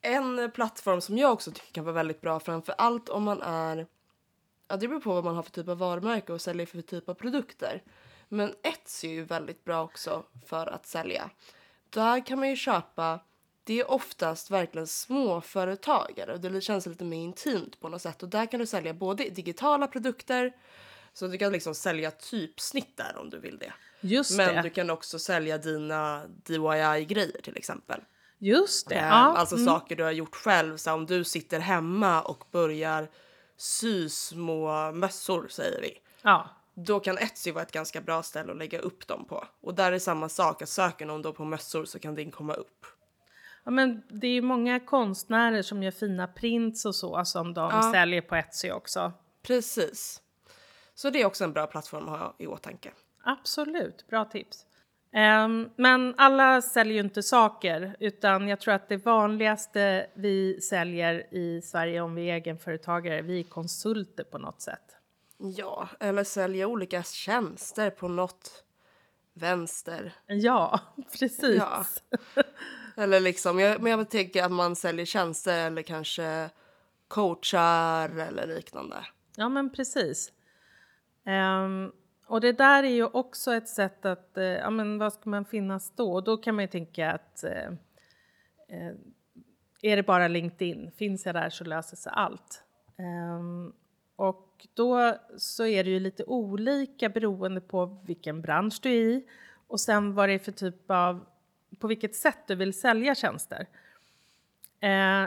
En 0.00 0.50
plattform 0.50 1.00
som 1.00 1.18
jag 1.18 1.32
också 1.32 1.50
tycker 1.50 1.72
kan 1.72 1.84
vara 1.84 1.94
väldigt 1.94 2.20
bra 2.20 2.40
framför 2.40 2.74
allt 2.78 3.08
om 3.08 3.22
man 3.22 3.42
är 3.42 3.86
Ja, 4.68 4.76
det 4.76 4.88
beror 4.88 5.00
på 5.00 5.14
vad 5.14 5.24
man 5.24 5.36
har 5.36 5.42
för 5.42 5.50
typ 5.50 5.68
av 5.68 5.78
varumärke 5.78 6.32
och 6.32 6.40
säljer 6.40 6.66
för 6.66 6.82
typ 6.82 7.08
av 7.08 7.14
produkter. 7.14 7.82
Men 8.28 8.54
Etsy 8.62 9.08
är 9.08 9.12
ju 9.12 9.24
väldigt 9.24 9.64
bra 9.64 9.82
också 9.82 10.22
för 10.46 10.66
att 10.66 10.86
sälja. 10.86 11.30
Där 11.90 12.26
kan 12.26 12.38
man 12.38 12.48
ju 12.48 12.56
köpa, 12.56 13.20
det 13.64 13.80
är 13.80 13.90
oftast 13.90 14.50
verkligen 14.50 14.86
småföretagare 14.86 16.32
och 16.32 16.40
det 16.40 16.60
känns 16.60 16.86
lite 16.86 17.04
mer 17.04 17.18
intimt 17.18 17.80
på 17.80 17.88
något 17.88 18.02
sätt. 18.02 18.22
Och 18.22 18.28
där 18.28 18.46
kan 18.46 18.60
du 18.60 18.66
sälja 18.66 18.94
både 18.94 19.24
digitala 19.24 19.86
produkter, 19.86 20.52
så 21.14 21.26
du 21.26 21.38
kan 21.38 21.52
liksom 21.52 21.74
sälja 21.74 22.10
typsnitt 22.10 22.96
där 22.96 23.16
om 23.16 23.30
du 23.30 23.38
vill 23.38 23.58
det. 23.58 23.72
Just 24.00 24.36
Men 24.36 24.54
det. 24.54 24.62
du 24.62 24.70
kan 24.70 24.90
också 24.90 25.18
sälja 25.18 25.58
dina 25.58 26.22
DIY-grejer 26.26 27.42
till 27.42 27.56
exempel. 27.56 28.00
Just 28.38 28.88
det. 28.88 28.94
Ja. 28.94 29.36
Alltså 29.36 29.54
mm. 29.54 29.66
saker 29.66 29.96
du 29.96 30.04
har 30.04 30.10
gjort 30.10 30.34
själv. 30.34 30.76
Så 30.76 30.92
om 30.92 31.06
du 31.06 31.24
sitter 31.24 31.60
hemma 31.60 32.22
och 32.22 32.44
börjar 32.50 33.08
sy 33.56 34.08
små 34.08 34.92
mössor 34.92 35.48
säger 35.48 35.80
vi. 35.80 35.98
Ja, 36.22 36.48
Då 36.74 37.00
kan 37.00 37.18
Etsy 37.18 37.52
vara 37.52 37.62
ett 37.62 37.72
ganska 37.72 38.00
bra 38.00 38.22
ställe 38.22 38.52
att 38.52 38.58
lägga 38.58 38.78
upp 38.78 39.06
dem 39.06 39.24
på. 39.24 39.44
Och 39.62 39.74
där 39.74 39.92
är 39.92 39.98
samma 39.98 40.28
sak, 40.28 40.62
att 40.62 40.68
söker 40.68 41.06
någon 41.06 41.22
då 41.22 41.32
på 41.32 41.44
mössor 41.44 41.84
så 41.84 41.98
kan 41.98 42.14
din 42.14 42.30
komma 42.30 42.54
upp. 42.54 42.86
Ja, 43.64 43.70
men 43.70 44.02
det 44.08 44.26
är 44.26 44.32
ju 44.32 44.42
många 44.42 44.80
konstnärer 44.80 45.62
som 45.62 45.82
gör 45.82 45.90
fina 45.90 46.26
prints 46.26 46.84
och 46.84 46.94
så 46.94 47.24
som 47.24 47.54
de 47.54 47.70
Ja. 47.72 47.92
säljer 47.92 48.20
på 48.22 48.36
Etsy 48.36 48.70
också. 48.70 49.12
Precis. 49.42 50.20
Så 51.00 51.10
det 51.10 51.20
är 51.20 51.26
också 51.26 51.44
en 51.44 51.52
bra 51.52 51.66
plattform 51.66 52.08
att 52.08 52.18
ha 52.18 52.34
i 52.38 52.46
åtanke. 52.46 52.90
Absolut, 53.24 54.06
bra 54.06 54.24
tips. 54.24 54.66
Ehm, 55.12 55.70
men 55.76 56.14
alla 56.16 56.62
säljer 56.62 56.94
ju 56.94 57.00
inte 57.00 57.22
saker 57.22 57.96
utan 58.00 58.48
jag 58.48 58.60
tror 58.60 58.74
att 58.74 58.88
det 58.88 58.96
vanligaste 58.96 60.06
vi 60.14 60.60
säljer 60.60 61.34
i 61.34 61.62
Sverige 61.62 62.00
om 62.00 62.14
vi 62.14 62.30
är 62.30 62.34
egenföretagare, 62.34 63.22
vi 63.22 63.40
är 63.40 63.44
konsulter 63.44 64.24
på 64.24 64.38
något 64.38 64.62
sätt. 64.62 64.96
Ja, 65.38 65.88
eller 66.00 66.24
sälja 66.24 66.66
olika 66.66 67.02
tjänster 67.02 67.90
på 67.90 68.08
något 68.08 68.64
vänster. 69.32 70.12
Ja, 70.26 70.80
precis. 71.18 71.56
Ja. 71.58 71.84
Eller 72.96 73.20
liksom, 73.20 73.58
jag, 73.58 73.82
men 73.82 73.92
jag 73.92 74.10
tänker 74.10 74.44
att 74.44 74.52
man 74.52 74.76
säljer 74.76 75.06
tjänster 75.06 75.66
eller 75.66 75.82
kanske 75.82 76.50
coachar 77.08 78.18
eller 78.18 78.46
liknande. 78.46 78.96
Ja, 79.36 79.48
men 79.48 79.72
precis. 79.72 80.32
Um, 81.30 81.92
och 82.26 82.40
det 82.40 82.52
där 82.52 82.82
är 82.82 82.88
ju 82.88 83.04
också 83.04 83.54
ett 83.54 83.68
sätt 83.68 84.04
att, 84.04 84.36
eh, 84.36 84.44
ja 84.44 84.70
men 84.70 84.98
vad 84.98 85.12
ska 85.12 85.30
man 85.30 85.44
finnas 85.44 85.92
då? 85.96 86.20
Då 86.20 86.36
kan 86.36 86.54
man 86.54 86.64
ju 86.64 86.68
tänka 86.68 87.12
att 87.12 87.44
eh, 87.44 87.66
eh, 88.68 88.94
är 89.82 89.96
det 89.96 90.02
bara 90.02 90.28
LinkedIn, 90.28 90.90
finns 90.96 91.26
jag 91.26 91.34
där 91.34 91.50
så 91.50 91.64
löser 91.64 91.96
sig 91.96 92.12
allt. 92.16 92.64
Um, 92.98 93.72
och 94.16 94.66
då 94.74 95.14
så 95.36 95.66
är 95.66 95.84
det 95.84 95.90
ju 95.90 96.00
lite 96.00 96.24
olika 96.24 97.08
beroende 97.08 97.60
på 97.60 98.00
vilken 98.06 98.42
bransch 98.42 98.78
du 98.82 98.90
är 98.90 98.94
i 98.94 99.24
och 99.66 99.80
sen 99.80 100.14
vad 100.14 100.28
det 100.28 100.32
är 100.32 100.38
för 100.38 100.52
typ 100.52 100.90
av, 100.90 101.26
på 101.78 101.86
vilket 101.86 102.14
sätt 102.14 102.38
du 102.46 102.54
vill 102.54 102.80
sälja 102.80 103.14
tjänster. 103.14 103.66
Eh, 104.80 105.24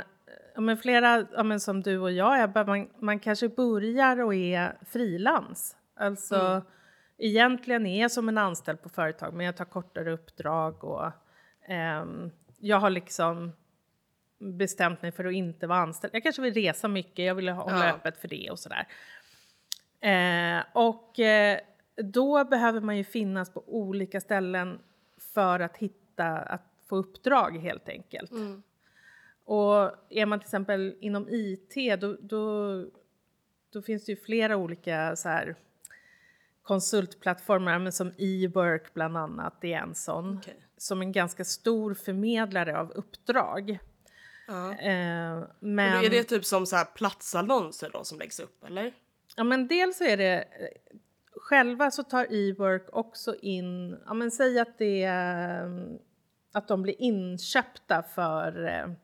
men 0.56 0.78
flera, 0.78 1.26
ja, 1.34 1.44
men 1.44 1.60
som 1.60 1.82
du 1.82 1.98
och 1.98 2.12
jag, 2.12 2.44
Ebba, 2.44 2.64
man, 2.64 2.90
man 3.00 3.20
kanske 3.20 3.50
börjar 3.50 4.22
och 4.22 4.36
är 4.36 4.78
frilans. 4.86 5.76
Alltså 5.96 6.62
egentligen 7.18 7.86
är 7.86 8.02
jag 8.02 8.12
som 8.12 8.30
en 8.30 8.38
anställd 8.38 8.82
på 8.82 8.90
företag 8.90 9.34
men 9.34 9.46
jag 9.46 9.58
tar 9.58 9.66
kortare 9.66 10.12
uppdrag 10.12 10.84
och 10.84 11.12
ehm, 11.68 12.32
jag 12.60 12.78
har 12.78 12.90
liksom 12.90 13.52
bestämt 14.40 15.02
mig 15.02 15.12
för 15.12 15.26
att 15.26 15.34
inte 15.34 15.68
vara 15.68 15.80
anställd. 15.80 16.16
Jag 16.16 16.24
kanske 16.24 16.42
vill 16.42 16.54
resa 16.54 16.88
mycket, 16.88 17.26
jag 17.26 17.36
vill 17.36 17.50
hålla 17.50 17.86
Ja. 17.88 17.94
öppet 17.94 18.18
för 18.18 18.28
det 18.28 18.50
och 18.52 18.60
sådär. 18.60 18.88
Eh, 20.00 20.64
och 20.74 21.20
eh, 21.20 21.60
då 21.96 22.44
behöver 22.46 22.82
man 22.82 22.98
ju 22.98 23.04
finnas 23.04 23.50
på 23.54 23.64
olika 23.68 24.22
ställen 24.22 24.80
för 25.34 25.60
att 25.60 25.78
hitta, 25.78 26.26
att 26.38 26.64
få 26.86 26.96
uppdrag 26.96 27.58
helt 27.58 27.90
enkelt. 27.90 28.32
Och 29.46 29.92
är 30.10 30.26
man 30.26 30.40
till 30.40 30.46
exempel 30.46 30.98
inom 31.00 31.28
IT 31.30 32.02
då, 32.02 32.18
då, 32.22 32.86
då 33.70 33.82
finns 33.82 34.06
det 34.06 34.12
ju 34.12 34.16
flera 34.16 34.58
olika 34.58 35.16
så 35.16 35.30
här, 35.30 35.56
konsultplattformar 36.64 37.80
men 37.80 37.92
som 37.92 38.12
e-work 38.18 38.94
bland 38.94 39.18
annat, 39.18 39.64
är 39.64 39.78
en 39.78 39.96
sån. 39.96 40.38
Okej. 40.38 40.60
Som 40.78 41.02
en 41.02 41.12
ganska 41.12 41.46
stor 41.46 41.94
förmedlare 41.94 42.80
av 42.80 42.92
uppdrag. 42.92 43.80
Ja. 44.48 44.72
Eh, 44.72 45.40
men, 45.40 45.50
Men 45.60 46.06
är 46.06 46.10
det 46.10 46.24
typ 46.24 46.46
som 46.46 46.66
så 46.66 46.76
här 46.76 46.86
platsannonser 46.86 47.90
då 47.94 48.04
som 48.04 48.20
läggs 48.20 48.40
upp 48.40 48.64
eller? 48.64 48.94
Ja, 49.36 49.44
men 49.44 49.68
dels 49.68 49.98
så 49.98 50.04
är 50.04 50.18
det 50.18 50.36
eh, 50.36 50.98
själva 51.36 51.92
så 51.92 52.04
tar 52.04 52.34
e-work 52.34 52.88
också 52.92 53.36
in, 53.36 53.98
ja 54.06 54.14
men 54.14 54.32
säg 54.32 54.60
att 54.60 54.78
det 54.78 55.04
eh, 55.04 55.70
att 56.52 56.68
de 56.68 56.82
blir 56.82 57.02
inköpta 57.02 58.04
för 58.04 58.96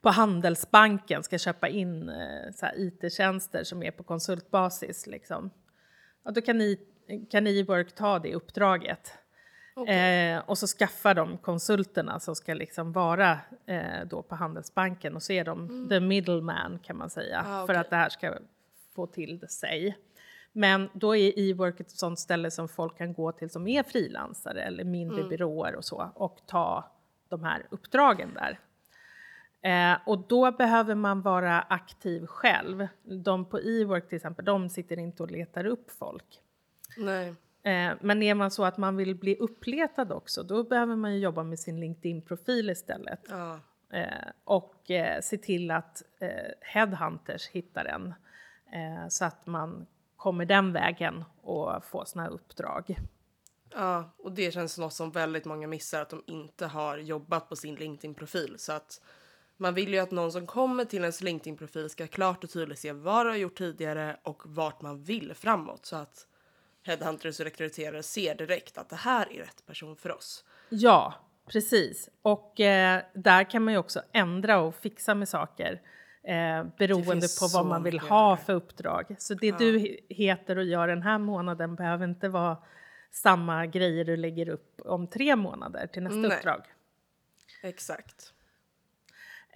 på 0.00 0.10
Handelsbanken 0.10 1.22
ska 1.22 1.38
köpa 1.38 1.68
in 1.68 2.10
IT-tjänster 2.76 3.64
som 3.64 3.82
är 3.82 3.90
på 3.90 4.02
konsultbasis 4.02 5.06
liksom. 5.06 5.50
Ja, 6.26 6.32
då 6.32 6.40
kan 6.40 6.58
ni 6.58 6.78
kan 7.30 7.46
e-work 7.46 7.94
ta 7.94 8.18
det 8.18 8.34
uppdraget. 8.34 9.12
Eh, 9.88 10.38
och 10.46 10.58
så 10.58 10.66
skaffar 10.66 11.14
de 11.14 11.38
konsulterna 11.38 12.20
som 12.20 12.36
ska 12.36 12.54
liksom 12.54 12.92
vara 12.92 13.38
eh, 13.66 14.06
då 14.10 14.22
på 14.22 14.34
Handelsbanken 14.34 15.16
och 15.16 15.22
så 15.22 15.32
är 15.32 15.44
de 15.44 15.88
the 15.88 16.00
middleman 16.00 16.78
kan 16.78 16.96
man 16.96 17.10
säga 17.10 17.40
Ah, 17.40 17.66
för 17.66 17.72
okej. 17.72 17.76
att 17.76 17.90
det 17.90 17.96
här 17.96 18.08
ska 18.08 18.34
få 18.94 19.06
till 19.06 19.48
sig. 19.48 19.98
Men 20.52 20.88
då 20.92 21.16
är 21.16 21.38
e-work 21.38 21.80
ett 21.80 21.90
sånt 21.90 22.18
ställe 22.18 22.50
som 22.50 22.68
folk 22.68 22.98
kan 22.98 23.12
gå 23.12 23.32
till 23.32 23.50
som 23.50 23.66
är 23.68 23.82
frilansare 23.82 24.62
eller 24.62 24.84
mindre 24.84 25.24
byråer 25.24 25.74
och 25.74 25.84
så 25.84 26.10
och 26.14 26.38
ta 26.46 26.84
de 27.28 27.44
här 27.44 27.66
uppdragen 27.70 28.34
där. 28.34 28.58
Eh, 29.66 29.98
och 30.06 30.18
då 30.18 30.52
behöver 30.52 30.94
man 30.94 31.22
vara 31.22 31.60
aktiv 31.60 32.26
själv. 32.26 32.88
De 33.02 33.44
på 33.44 33.60
e-work 33.60 34.08
till 34.08 34.16
exempel, 34.16 34.44
de 34.44 34.68
sitter 34.68 34.98
inte 34.98 35.22
och 35.22 35.30
letar 35.30 35.66
upp 35.66 35.90
folk. 35.90 36.40
Nej. 36.96 37.28
Eh, 37.62 37.94
men 38.00 38.22
är 38.22 38.34
man 38.34 38.50
så 38.50 38.64
att 38.64 38.76
man 38.76 38.96
vill 38.96 39.14
bli 39.14 39.36
uppletad 39.36 40.12
också, 40.12 40.42
då 40.42 40.64
behöver 40.64 40.96
man 40.96 41.14
ju 41.14 41.18
jobba 41.18 41.42
med 41.42 41.58
sin 41.58 41.80
LinkedIn-profil 41.80 42.70
istället. 42.70 43.20
Ja. 43.28 43.60
Eh, 43.92 44.28
och 44.44 44.90
eh, 44.90 45.20
se 45.20 45.38
till 45.38 45.70
att 45.70 46.02
eh, 46.18 46.28
headhunters 46.60 47.48
hittar 47.48 47.84
en. 47.84 48.14
Eh, 48.72 49.08
så 49.08 49.24
att 49.24 49.46
man 49.46 49.86
kommer 50.16 50.44
den 50.44 50.72
vägen 50.72 51.24
och 51.42 51.84
får 51.84 52.04
såna 52.04 52.28
uppdrag. 52.28 52.96
Ja, 53.74 54.10
och 54.18 54.32
det 54.32 54.54
känns 54.54 54.78
något 54.78 54.92
som 54.92 55.10
väldigt 55.10 55.44
många 55.44 55.66
missar 55.66 56.02
att 56.02 56.10
de 56.10 56.22
inte 56.26 56.66
har 56.66 56.98
jobbat 56.98 57.48
på 57.48 57.56
sin 57.56 57.74
LinkedIn-profil. 57.74 58.54
Så 58.58 58.72
att 58.72 59.00
man 59.56 59.74
vill 59.74 59.92
ju 59.94 59.98
att 59.98 60.10
någon 60.10 60.32
som 60.32 60.46
kommer 60.46 60.84
till 60.84 61.00
ens 61.00 61.22
LinkedIn-profil 61.22 61.90
ska 61.90 62.06
klart 62.06 62.44
och 62.44 62.50
tydligt 62.50 62.78
se 62.78 62.92
vad 62.92 63.26
du 63.26 63.30
har 63.30 63.36
gjort 63.36 63.58
tidigare 63.58 64.16
och 64.22 64.42
vart 64.44 64.82
man 64.82 65.02
vill 65.02 65.34
framåt. 65.34 65.86
Så 65.86 65.96
att 65.96 66.26
headhunters 66.82 67.40
och 67.40 67.44
rekryterare 67.44 68.02
ser 68.02 68.34
direkt 68.34 68.78
att 68.78 68.88
det 68.88 68.96
här 68.96 69.32
är 69.32 69.38
rätt 69.38 69.66
person 69.66 69.96
för 69.96 70.12
oss. 70.12 70.44
Ja, 70.68 71.14
precis. 71.46 72.08
Och 72.22 72.60
eh, 72.60 73.02
där 73.14 73.50
kan 73.50 73.64
man 73.64 73.74
ju 73.74 73.78
också 73.78 74.02
ändra 74.12 74.58
och 74.60 74.74
fixa 74.74 75.14
med 75.14 75.28
saker 75.28 75.80
eh, 76.22 76.64
beroende 76.78 77.26
på 77.40 77.46
vad 77.52 77.66
man 77.66 77.82
vill 77.82 77.98
ha 77.98 78.36
för 78.36 78.52
uppdrag. 78.52 79.16
Så 79.18 79.34
det 79.34 79.58
du 79.58 79.78
he- 79.78 80.00
heter 80.08 80.58
och 80.58 80.64
gör 80.64 80.88
den 80.88 81.02
här 81.02 81.18
månaden 81.18 81.74
behöver 81.74 82.04
inte 82.04 82.28
vara 82.28 82.56
samma 83.10 83.66
grejer 83.66 84.04
du 84.04 84.16
lägger 84.16 84.48
upp 84.48 84.80
om 84.84 85.06
tre 85.06 85.36
månader 85.36 85.86
till 85.86 86.02
nästa 86.02 86.18
Nej. 86.18 86.36
uppdrag. 86.36 86.62
Exakt. 87.62 88.32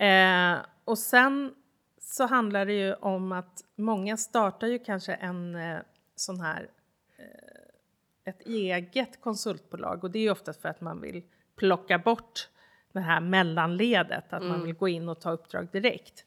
Eh, 0.00 0.58
och 0.84 0.98
sen 0.98 1.54
så 2.00 2.26
handlar 2.26 2.66
det 2.66 2.72
ju 2.72 2.94
om 2.94 3.32
att 3.32 3.64
många 3.76 4.16
startar 4.16 4.66
ju 4.66 4.78
kanske 4.78 5.14
en 5.14 5.54
eh, 5.54 5.78
sån 6.16 6.40
här 6.40 6.70
eh, 7.18 8.30
ett 8.30 8.40
eget 8.46 9.20
konsultbolag 9.20 10.04
och 10.04 10.10
det 10.10 10.18
är 10.18 10.22
ju 10.22 10.30
oftast 10.30 10.62
för 10.62 10.68
att 10.68 10.80
man 10.80 11.00
vill 11.00 11.22
plocka 11.56 11.98
bort 11.98 12.48
det 12.92 13.00
här 13.00 13.20
mellanledet, 13.20 14.32
att 14.32 14.42
man 14.42 14.62
vill 14.62 14.74
gå 14.74 14.88
in 14.88 15.08
och 15.08 15.20
ta 15.20 15.30
uppdrag 15.30 15.68
direkt. 15.72 16.24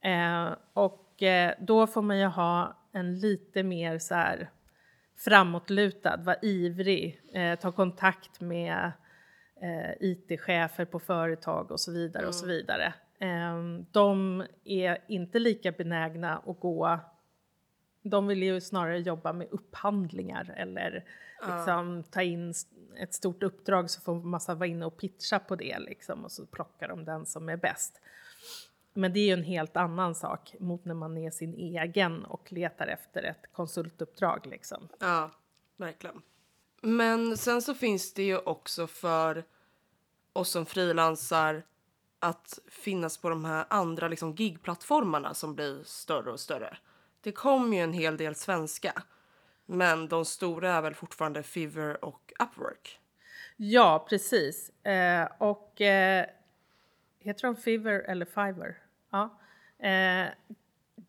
Eh, 0.00 0.50
och 0.72 1.22
eh, 1.22 1.54
då 1.60 1.86
får 1.86 2.02
man 2.02 2.18
ju 2.18 2.26
ha 2.26 2.76
en 2.92 3.20
lite 3.20 3.62
mer 3.62 3.98
så 3.98 4.14
här 4.14 4.50
framåtlutad, 5.16 6.16
vara 6.16 6.36
ivrig, 6.42 7.20
eh, 7.32 7.58
ta 7.58 7.72
kontakt 7.72 8.40
med 8.40 8.92
eh, 9.62 9.90
IT-chefer 10.00 10.84
på 10.84 10.98
företag 10.98 11.70
och 11.70 11.80
så 11.80 11.92
vidare 11.92 12.26
och 12.26 12.34
så 12.34 12.46
vidare. 12.46 12.94
Eh, 13.18 13.58
de 13.90 14.44
är 14.64 14.98
inte 15.08 15.38
lika 15.38 15.72
benägna 15.72 16.42
att 16.46 16.60
gå 16.60 17.00
de 18.02 18.26
vill 18.26 18.42
ju 18.42 18.60
snarare 18.60 18.98
jobba 18.98 19.32
med 19.32 19.48
upphandlingar 19.50 20.54
eller 20.56 21.04
liksom 21.46 22.04
ta 22.10 22.22
in 22.22 22.54
ett 22.96 23.14
stort 23.14 23.42
uppdrag 23.42 23.90
så 23.90 24.00
får 24.00 24.14
massa 24.14 24.54
vara 24.54 24.66
inne 24.66 24.86
och 24.86 24.96
pitcha 24.96 25.38
på 25.38 25.56
det 25.56 25.78
liksom 25.78 26.24
och 26.24 26.32
så 26.32 26.46
plockar 26.46 26.88
de 26.88 27.04
den 27.04 27.26
som 27.26 27.48
är 27.48 27.56
bäst. 27.56 28.00
Men 28.94 29.12
det 29.12 29.20
är 29.20 29.26
ju 29.26 29.32
en 29.32 29.42
helt 29.42 29.76
annan 29.76 30.14
sak 30.14 30.54
mot 30.58 30.84
när 30.84 30.94
man 30.94 31.18
är 31.18 31.30
sin 31.30 31.54
egen 31.54 32.24
och 32.24 32.52
letar 32.52 32.86
efter 32.86 33.22
ett 33.22 33.52
konsultuppdrag 33.52 34.46
liksom. 34.46 34.88
Ja, 34.98 35.30
verkligen. 35.76 36.22
Men 36.84 37.36
sen 37.36 37.62
så 37.62 37.74
finns 37.74 38.14
det 38.14 38.22
ju 38.22 38.38
också 38.38 38.86
för 38.86 39.44
oss 40.32 40.50
som 40.50 40.66
frilansar 40.66 41.62
att 42.18 42.58
finnas 42.68 43.18
på 43.18 43.28
de 43.28 43.44
här 43.44 43.64
andra 43.70 44.08
liksom 44.08 44.32
gigplattformarna 44.34 45.34
som 45.34 45.54
blir 45.54 45.82
större 45.84 46.32
och 46.32 46.40
större. 46.40 46.76
Det 47.20 47.32
kommer 47.32 47.76
ju 47.76 47.82
en 47.82 47.92
hel 47.92 48.16
del 48.16 48.34
svenska, 48.34 49.02
men 49.66 50.08
de 50.08 50.24
stora 50.24 50.72
är 50.74 50.82
väl 50.82 50.94
fortfarande 50.94 51.42
Fiverr 51.42 52.04
och 52.04 52.32
Upwork. 52.40 52.98
Ja, 53.56 54.06
precis. 54.08 54.70
Eh, 54.86 55.28
och 55.38 55.80
eh, 55.80 56.26
heter 57.18 57.42
de 57.42 57.56
Fiverr 57.56 58.00
eller 58.00 58.24
Fiverr? 58.26 58.78
Ja. 59.10 59.22
Eh, 59.78 60.28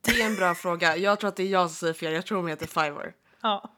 Det 0.01 0.21
är 0.21 0.25
en 0.25 0.35
bra 0.35 0.55
fråga. 0.55 0.97
Jag 0.97 1.19
tror 1.19 1.27
att 1.27 1.35
det 1.35 1.43
är 1.43 1.47
jag 1.47 1.69
som 1.69 1.75
säger 1.75 1.93
fel. 1.93 2.13
Jag 2.13 2.25
tror 2.25 2.37
de 2.37 2.47
heter 2.47 2.67
Fiverr. 2.67 3.13
Ja. 3.41 3.72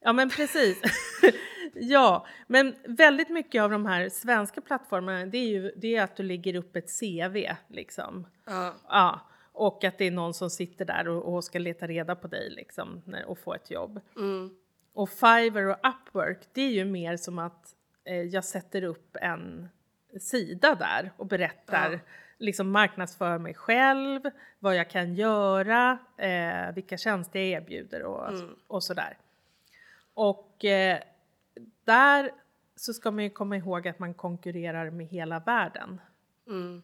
Ja 0.00 0.12
men 0.12 0.30
precis. 0.30 0.82
ja, 1.74 2.26
men 2.46 2.74
väldigt 2.84 3.28
mycket 3.28 3.62
av 3.62 3.70
de 3.70 3.86
här 3.86 4.08
svenska 4.08 4.60
plattformarna 4.60 5.26
det 5.26 5.38
är 5.38 5.48
ju 5.48 5.72
det 5.76 5.96
är 5.96 6.02
att 6.02 6.16
du 6.16 6.22
lägger 6.22 6.54
upp 6.54 6.76
ett 6.76 7.00
CV 7.00 7.46
liksom. 7.68 8.26
Ja. 8.46 8.74
Ja, 8.88 9.20
och 9.52 9.84
att 9.84 9.98
det 9.98 10.04
är 10.04 10.10
någon 10.10 10.34
som 10.34 10.50
sitter 10.50 10.84
där 10.84 11.08
och, 11.08 11.34
och 11.34 11.44
ska 11.44 11.58
leta 11.58 11.86
reda 11.86 12.16
på 12.16 12.28
dig 12.28 12.50
liksom 12.50 13.02
när, 13.04 13.24
och 13.24 13.38
få 13.38 13.54
ett 13.54 13.70
jobb. 13.70 14.00
Mm. 14.16 14.50
Och 14.92 15.10
Fiverr 15.10 15.66
och 15.66 15.76
Upwork 15.88 16.38
det 16.52 16.60
är 16.62 16.70
ju 16.70 16.84
mer 16.84 17.16
som 17.16 17.38
att 17.38 17.74
eh, 18.04 18.22
jag 18.22 18.44
sätter 18.44 18.82
upp 18.82 19.16
en 19.20 19.68
sida 20.20 20.74
där 20.74 21.12
och 21.16 21.26
berättar 21.26 21.92
Ja. 21.92 21.98
liksom 22.38 22.70
marknadsför 22.70 23.38
mig 23.38 23.54
själv, 23.54 24.20
vad 24.58 24.76
jag 24.76 24.90
kan 24.90 25.14
göra, 25.14 25.98
eh, 26.18 26.74
vilka 26.74 26.96
tjänster 26.96 27.38
jag 27.38 27.48
erbjuder 27.48 28.02
och, 28.02 28.32
och 28.66 28.82
sådär. 28.84 29.16
Och 30.20 30.64
eh, 30.64 30.98
där 31.84 32.30
så 32.76 32.92
ska 32.92 33.10
man 33.10 33.24
ju 33.24 33.30
komma 33.30 33.56
ihåg 33.56 33.88
att 33.88 33.98
man 33.98 34.14
konkurrerar 34.14 34.90
med 34.90 35.06
hela 35.06 35.40
världen. 35.40 36.00
Mm. 36.46 36.82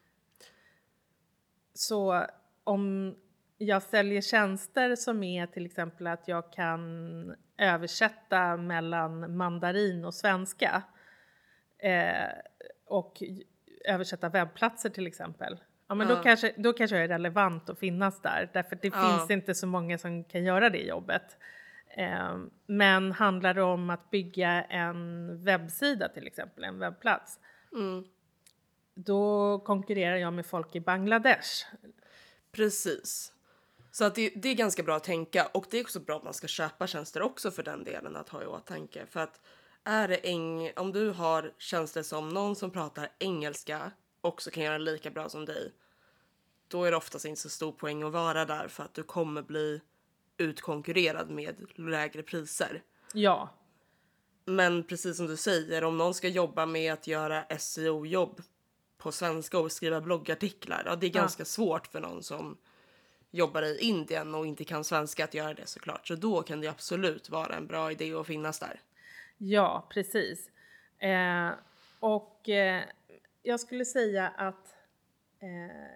Så 1.72 2.26
om 2.64 3.14
jag 3.58 3.82
säljer 3.82 4.20
tjänster 4.20 4.96
som 4.96 5.22
är 5.22 5.46
till 5.46 5.66
exempel 5.66 6.06
att 6.06 6.28
jag 6.28 6.52
kan 6.52 7.34
översätta 7.58 8.56
mellan 8.56 9.36
mandarin 9.36 10.04
och 10.04 10.14
svenska 10.14 10.82
eh, 11.78 12.28
och 12.86 13.22
översätta 13.84 14.28
webbplatser 14.28 14.90
till 14.90 15.06
exempel. 15.06 15.60
Ja, 15.88 15.94
men 15.94 16.08
då, 16.08 16.14
Ja. 16.14 16.22
kanske, 16.22 16.52
då 16.56 16.72
kanske 16.72 16.96
jag 16.96 17.04
är 17.04 17.08
relevant 17.08 17.70
att 17.70 17.78
finnas 17.78 18.20
där 18.22 18.50
därför 18.52 18.78
det 18.82 18.88
Ja. 18.88 19.16
finns 19.18 19.30
inte 19.30 19.54
så 19.54 19.66
många 19.66 19.98
som 19.98 20.24
kan 20.24 20.44
göra 20.44 20.70
det 20.70 20.82
jobbet. 20.82 21.38
Eh, 21.96 22.38
men 22.66 23.12
handlar 23.12 23.54
det 23.54 23.62
om 23.62 23.90
att 23.90 24.10
bygga 24.10 24.62
en 24.64 25.44
webbsida 25.44 26.08
till 26.08 26.26
exempel, 26.26 26.64
en 26.64 26.78
webbplats, 26.78 27.40
Mm. 27.72 28.04
då 28.94 29.58
konkurrerar 29.58 30.16
jag 30.16 30.32
med 30.32 30.46
folk 30.46 30.74
i 30.74 30.80
Bangladesh. 30.80 31.64
Precis. 32.52 33.32
Så 33.90 34.04
att 34.04 34.14
det, 34.14 34.32
det 34.36 34.48
är 34.48 34.54
ganska 34.54 34.82
bra 34.82 34.96
att 34.96 35.04
tänka 35.04 35.46
och 35.46 35.66
det 35.70 35.78
är 35.78 35.82
också 35.82 36.00
bra 36.00 36.16
att 36.16 36.24
man 36.24 36.34
ska 36.34 36.46
köpa 36.46 36.86
tjänster 36.86 37.22
också 37.22 37.50
för 37.50 37.62
den 37.62 37.84
delen 37.84 38.16
att 38.16 38.28
ha 38.28 38.42
i 38.42 38.46
åtanke. 38.46 39.06
För 39.06 39.20
att 39.20 39.40
är 39.84 40.08
det 40.08 40.16
eng 40.16 40.70
om 40.76 40.92
du 40.92 41.10
har 41.10 41.52
tjänster 41.58 42.02
som 42.02 42.28
någon 42.28 42.56
som 42.56 42.70
pratar 42.70 43.08
engelska 43.18 43.90
också 44.20 44.50
kan 44.50 44.62
göra 44.62 44.78
lika 44.78 45.10
bra 45.10 45.28
som 45.28 45.44
dig. 45.44 45.72
Då 46.68 46.84
är 46.84 46.90
det 46.90 46.96
oftast 46.96 47.24
inte 47.24 47.40
så 47.40 47.48
stor 47.48 47.72
poäng 47.72 48.02
att 48.02 48.12
vara 48.12 48.44
där 48.44 48.68
för 48.68 48.84
att 48.84 48.94
du 48.94 49.02
kommer 49.02 49.42
bli 49.42 49.80
utkonkurrerad 50.36 51.30
med 51.30 51.56
lägre 51.74 52.22
priser. 52.22 52.82
Ja, 53.12 53.48
Men 54.44 54.84
precis 54.84 55.16
som 55.16 55.26
du 55.26 55.36
säger, 55.36 55.84
om 55.84 55.98
någon 55.98 56.14
ska 56.14 56.28
jobba 56.28 56.66
med 56.66 56.92
att 56.92 57.06
göra 57.06 57.44
SEO-jobb 57.58 58.42
på 58.98 59.12
svenska 59.12 59.58
och 59.58 59.72
skriva 59.72 60.00
bloggartiklar, 60.00 60.82
ja 60.86 60.96
det 60.96 61.06
är 61.06 61.10
Ja. 61.14 61.20
ganska 61.20 61.44
svårt 61.44 61.86
för 61.86 62.00
någon 62.00 62.22
som 62.22 62.58
jobbar 63.30 63.62
i 63.62 63.78
Indien 63.78 64.34
och 64.34 64.46
inte 64.46 64.64
kan 64.64 64.84
svenska 64.84 65.24
att 65.24 65.34
göra 65.34 65.54
det 65.54 65.66
såklart. 65.66 66.06
Så 66.08 66.14
då 66.14 66.42
kan 66.42 66.60
det 66.60 66.68
absolut 66.68 67.30
vara 67.30 67.54
en 67.56 67.66
bra 67.66 67.92
idé 67.92 68.14
att 68.14 68.26
finnas 68.26 68.58
där. 68.58 68.80
Ja, 69.38 69.86
precis. 69.90 70.50
Eh, 70.98 71.50
och 72.00 72.48
eh, 72.48 72.82
jag 73.42 73.60
skulle 73.60 73.84
säga 73.84 74.28
att 74.28 74.74
eh, 75.40 75.93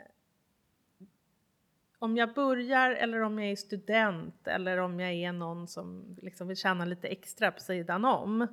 om 1.98 2.16
jag 2.16 2.34
börjar 2.34 2.90
eller 2.90 3.20
om 3.20 3.38
jag 3.38 3.50
är 3.50 3.56
student 3.56 4.48
eller 4.48 4.78
om 4.78 5.00
jag 5.00 5.12
är 5.12 5.32
någon 5.32 5.68
som 5.68 6.16
liksom 6.22 6.48
vill 6.48 6.56
tjäna 6.56 6.84
lite 6.84 7.08
extra 7.08 7.50
på 7.50 7.60
sidan 7.60 8.04
om 8.04 8.46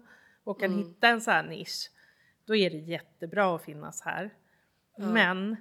och 0.44 0.60
kan 0.60 0.78
hitta 0.78 1.08
en 1.08 1.22
sån 1.22 1.34
här 1.34 1.44
nisch, 1.44 1.92
då 2.46 2.56
är 2.56 2.70
det 2.70 2.78
jättebra 2.78 3.56
att 3.56 3.64
finnas 3.64 4.02
här. 4.02 4.30
Men 4.98 5.58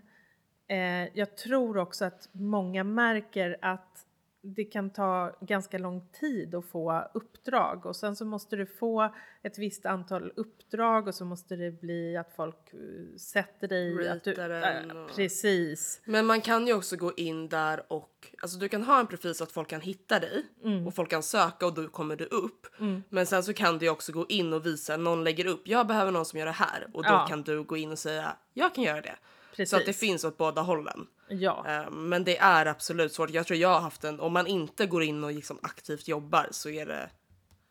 eh, 0.66 1.18
jag 1.18 1.36
tror 1.36 1.78
också 1.78 2.04
att 2.04 2.28
många 2.32 2.84
märker 2.84 3.56
att 3.62 4.06
det 4.46 4.64
kan 4.64 4.90
ta 4.90 5.36
ganska 5.40 5.78
lång 5.78 6.08
tid 6.20 6.54
att 6.54 6.64
få 6.64 7.04
uppdrag 7.14 7.86
och 7.86 7.96
sen 7.96 8.16
så 8.16 8.24
måste 8.24 8.56
du 8.56 8.66
få 8.66 9.14
ett 9.42 9.58
visst 9.58 9.86
antal 9.86 10.32
uppdrag 10.36 11.08
och 11.08 11.14
så 11.14 11.24
måste 11.24 11.56
det 11.56 11.70
bli 11.80 12.16
att 12.16 12.32
folk 12.36 12.72
eh, 12.72 13.16
sätter 13.18 13.68
dig 13.68 14.02
i 14.04 14.08
att 14.08 14.24
du, 14.24 14.32
äh, 14.32 14.96
och- 14.96 15.10
Precis. 15.16 16.00
Men 16.04 16.26
man 16.26 16.40
kan 16.40 16.66
ju 16.66 16.74
också 16.74 16.96
gå 16.96 17.12
in 17.16 17.48
där 17.48 17.92
och 17.92 18.34
alltså 18.42 18.58
du 18.58 18.68
kan 18.68 18.82
ha 18.82 19.00
en 19.00 19.06
profil 19.06 19.34
så 19.34 19.44
att 19.44 19.52
folk 19.52 19.68
kan 19.68 19.80
hitta 19.80 20.20
dig 20.20 20.44
och 20.86 20.94
folk 20.94 21.10
kan 21.10 21.22
söka 21.22 21.66
och 21.66 21.74
då 21.74 21.88
kommer 21.88 22.16
du 22.16 22.24
upp. 22.24 22.66
Men 23.08 23.26
sen 23.26 23.42
så 23.42 23.52
kan 23.52 23.78
du 23.78 23.84
ju 23.86 23.90
också 23.90 24.12
gå 24.12 24.26
in 24.28 24.52
och 24.52 24.66
visa 24.66 24.96
någon 24.96 25.24
lägger 25.24 25.46
upp. 25.46 25.62
Jag 25.68 25.86
behöver 25.86 26.12
någon 26.12 26.24
som 26.24 26.38
gör 26.38 26.46
det 26.46 26.52
här 26.52 26.86
och 26.92 27.02
då 27.02 27.08
Ja. 27.08 27.26
kan 27.28 27.42
du 27.42 27.62
gå 27.62 27.76
in 27.76 27.92
och 27.92 27.98
säga 27.98 28.36
jag 28.52 28.74
kan 28.74 28.84
göra 28.84 29.00
det. 29.00 29.16
Precis. 29.50 29.70
Så 29.70 29.76
att 29.76 29.86
det 29.86 29.92
finns 29.92 30.24
åt 30.24 30.36
båda 30.36 30.60
hållen. 30.62 31.06
Ja. 31.28 31.64
Eh, 31.68 31.90
Men 31.90 32.24
det 32.24 32.38
är 32.38 32.66
absolut 32.66 33.12
svårt. 33.12 33.30
Jag 33.30 33.46
tror 33.46 33.58
jag 33.58 33.68
har 33.68 33.80
haft 33.80 34.04
en, 34.04 34.20
om 34.20 34.32
man 34.32 34.46
inte 34.46 34.86
går 34.86 35.02
in 35.02 35.24
och 35.24 35.32
liksom 35.32 35.58
aktivt 35.62 36.08
jobbar 36.08 36.48
så 36.50 36.68
är 36.70 36.86
det 36.86 37.10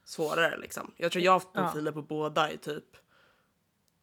svårare 0.06 0.58
liksom. 0.58 0.92
Jag 0.98 1.12
tror 1.12 1.24
jag 1.24 1.32
har 1.32 1.36
haft 1.40 1.50
Ja. 1.54 1.62
profiler 1.64 1.92
på 1.92 2.02
båda 2.02 2.52
i 2.52 2.58
typ 2.58 2.84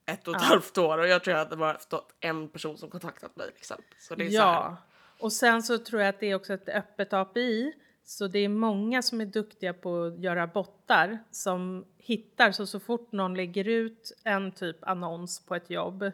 ett 0.06 0.28
och 0.28 0.34
ett 0.36 0.42
halvt 0.42 0.78
år 0.78 0.98
och 0.98 1.08
jag 1.08 1.24
tror 1.24 1.36
jag 1.36 1.44
hade 1.44 1.56
bara 1.56 1.72
haft 1.72 1.92
en 2.20 2.48
person 2.48 2.78
som 2.78 2.90
kontaktat 2.90 3.36
mig 3.36 3.46
liksom. 3.54 3.76
Så 3.98 4.14
det 4.14 4.26
är 4.26 4.30
så 4.30 4.38
här. 4.38 4.52
Ja, 4.52 4.76
och 5.20 5.32
sen 5.32 5.62
så 5.62 5.78
tror 5.78 6.00
jag 6.02 6.08
att 6.08 6.20
det 6.20 6.30
är 6.30 6.34
också 6.34 6.52
ett 6.54 6.68
öppet 6.68 7.12
API. 7.12 7.72
Så 8.04 8.26
det 8.26 8.38
är 8.38 8.48
många 8.48 9.02
som 9.02 9.20
är 9.20 9.26
duktiga 9.26 9.74
på 9.74 10.04
att 10.04 10.18
göra 10.20 10.46
bottar 10.46 11.18
som 11.30 11.84
hittar 11.98 12.52
så 12.52 12.66
så 12.66 12.80
fort 12.80 13.12
någon 13.12 13.34
lägger 13.34 13.68
ut 13.68 14.12
en 14.24 14.52
typ 14.52 14.76
annons 14.82 15.46
på 15.46 15.54
ett 15.54 15.70
jobb 15.70 16.10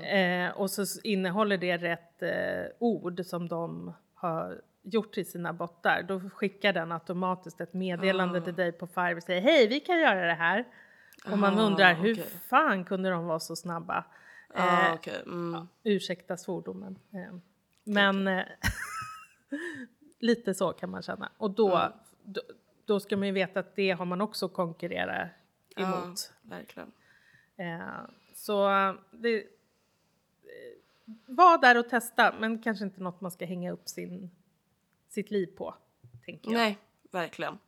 eh, 0.00 0.50
och 0.50 0.70
så 0.70 1.00
innehåller 1.04 1.56
det 1.58 1.76
rätt 1.76 2.22
eh, 2.22 2.72
ord 2.78 3.20
som 3.24 3.48
de 3.48 3.92
har 4.14 4.60
gjort 4.82 5.14
till 5.14 5.30
sina 5.30 5.52
bottar 5.52 6.02
då 6.02 6.20
skickar 6.30 6.72
den 6.72 6.92
automatiskt 6.92 7.60
ett 7.60 7.72
meddelande 7.74 8.40
till 8.40 8.54
dig 8.54 8.72
på 8.72 8.86
Fiverr 8.86 9.16
och 9.16 9.22
säger 9.22 9.40
hej 9.40 9.66
vi 9.68 9.80
kan 9.80 10.00
göra 10.00 10.26
det 10.26 10.34
här. 10.34 10.64
Och 11.30 11.38
man 11.38 11.58
Ah, 11.58 11.62
undrar 11.62 11.94
hur 11.94 12.12
okej. 12.14 12.26
fan 12.50 12.84
kunde 12.84 13.10
de 13.10 13.26
vara 13.26 13.40
så 13.40 13.56
snabba? 13.56 14.04
Ah, 14.54 14.86
Eh, 14.88 14.94
okej. 14.94 15.22
mm. 15.26 15.68
Ursäkta 15.82 16.36
svordomen. 16.36 16.98
Eh, 17.12 17.34
Men 17.84 18.28
eh, 18.28 18.44
lite 20.20 20.54
så 20.54 20.72
kan 20.72 20.90
man 20.90 21.02
känna. 21.02 21.32
Och 21.38 21.50
då, 21.50 21.92
då, 22.24 22.40
då 22.84 23.00
ska 23.00 23.16
man 23.16 23.26
ju 23.28 23.32
veta 23.34 23.60
att 23.60 23.76
det 23.76 23.90
har 23.90 24.04
man 24.04 24.20
också 24.20 24.48
konkurrera 24.48 25.28
emot. 25.76 26.32
Ja, 26.42 26.56
verkligen. 26.56 26.92
Eh, 27.56 27.88
så 28.34 28.68
det, 29.10 29.34
eh, 29.36 29.42
var 31.26 31.58
där 31.58 31.78
och 31.78 31.88
testa, 31.88 32.34
men 32.40 32.62
kanske 32.62 32.84
inte 32.84 33.02
något 33.02 33.20
man 33.20 33.30
ska 33.30 33.44
hänga 33.44 33.72
upp 33.72 33.88
sin, 33.88 34.30
sitt 35.08 35.30
liv 35.30 35.46
på. 35.46 35.74
Tänker 36.24 36.50
jag. 36.50 36.58
Nej, 36.58 36.78
verkligen. 37.10 37.58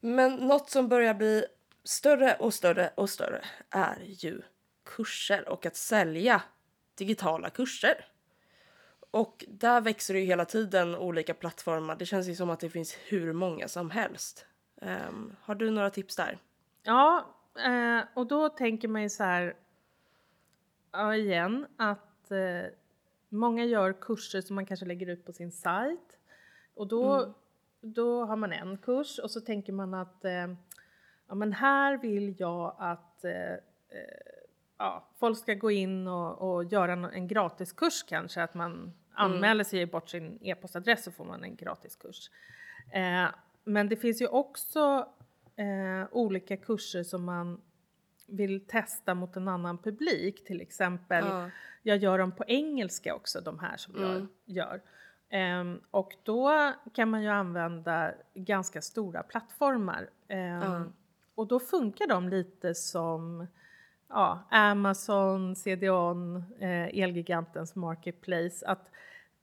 Men 0.00 0.34
något 0.34 0.70
som 0.70 0.88
börjar 0.88 1.14
bli 1.14 1.44
större 1.84 2.34
och 2.34 2.54
större 2.54 2.90
och 2.94 3.10
större 3.10 3.44
är 3.70 3.98
ju 4.06 4.42
kurser 4.84 5.48
och 5.48 5.66
att 5.66 5.76
sälja 5.76 6.42
digitala 6.94 7.50
kurser. 7.50 8.06
Och 9.10 9.44
där 9.48 9.80
växer 9.80 10.14
det 10.14 10.20
ju 10.20 10.26
hela 10.26 10.44
tiden 10.44 10.94
olika 10.94 11.34
plattformar. 11.34 11.96
Det 11.96 12.06
känns 12.06 12.28
ju 12.28 12.34
som 12.34 12.50
att 12.50 12.60
det 12.60 12.70
finns 12.70 12.96
hur 13.08 13.32
många 13.32 13.68
som 13.68 13.90
helst. 13.90 14.46
Ehm, 14.82 15.36
har 15.42 15.54
du 15.54 15.70
några 15.70 15.90
tips 15.90 16.16
där? 16.16 16.38
Ja, 16.82 17.34
eh, 17.64 18.00
och 18.14 18.26
då 18.26 18.48
tänker 18.48 18.88
man 18.88 19.02
ju 19.02 19.08
så 19.08 19.24
här, 19.24 19.56
ja 20.92 21.16
igen, 21.16 21.66
att 21.76 22.09
eh, 22.32 22.64
många 23.28 23.64
gör 23.64 23.92
kurser 23.92 24.40
som 24.40 24.56
man 24.56 24.66
kanske 24.66 24.86
lägger 24.86 25.06
ut 25.06 25.24
på 25.24 25.32
sin 25.32 25.52
sajt. 25.52 26.18
Och 26.74 26.86
då, 26.86 27.34
då 27.80 28.24
har 28.24 28.36
man 28.36 28.52
en 28.52 28.78
kurs 28.78 29.18
och 29.18 29.30
så 29.30 29.40
tänker 29.40 29.72
man 29.72 29.94
att 29.94 30.24
eh, 30.24 30.54
ja, 31.28 31.34
men 31.34 31.52
här 31.52 31.98
vill 31.98 32.34
jag 32.38 32.76
att 32.78 33.24
eh, 33.24 33.52
eh, 33.52 33.58
ja, 34.78 35.08
folk 35.18 35.38
ska 35.38 35.54
gå 35.54 35.70
in 35.70 36.06
och, 36.06 36.54
och 36.54 36.64
göra 36.64 36.92
en, 36.92 37.04
en 37.04 37.28
gratiskurs 37.28 38.02
kanske, 38.08 38.42
att 38.42 38.54
man 38.54 38.92
anmäler 39.12 39.64
sig, 39.64 39.78
ger 39.78 39.86
bort 39.86 40.08
sin 40.08 40.38
e-postadress 40.42 41.04
så 41.04 41.12
får 41.12 41.24
man 41.24 41.44
en 41.44 41.56
gratiskurs. 41.56 42.30
Eh, 42.92 43.26
men 43.64 43.88
det 43.88 43.96
finns 43.96 44.22
ju 44.22 44.26
också 44.26 45.08
eh, 45.56 46.08
olika 46.10 46.56
kurser 46.56 47.02
som 47.02 47.24
man 47.24 47.60
vill 48.30 48.66
testa 48.66 49.14
mot 49.14 49.36
en 49.36 49.48
annan 49.48 49.78
publik. 49.78 50.44
Till 50.44 50.60
exempel, 50.60 51.24
Ja. 51.26 51.50
jag 51.82 51.96
gör 51.96 52.18
dem 52.18 52.32
på 52.32 52.44
engelska 52.46 53.14
också, 53.14 53.40
de 53.40 53.58
här 53.58 53.76
som 53.76 53.94
jag 54.02 54.26
gör. 54.44 54.80
Ehm, 55.30 55.80
och 55.90 56.12
då 56.22 56.72
kan 56.94 57.10
man 57.10 57.22
ju 57.22 57.28
använda 57.28 58.12
ganska 58.34 58.82
stora 58.82 59.22
plattformar. 59.22 60.10
Ehm, 60.28 60.60
Ja. 60.62 60.84
Och 61.34 61.46
då 61.46 61.60
funkar 61.60 62.06
de 62.06 62.28
lite 62.28 62.74
som 62.74 63.46
ja, 64.08 64.46
Amazon, 64.50 65.56
CDON, 65.56 66.36
eh, 66.60 67.02
Elgigantens 67.02 67.74
Marketplace. 67.76 68.66
Att, 68.66 68.88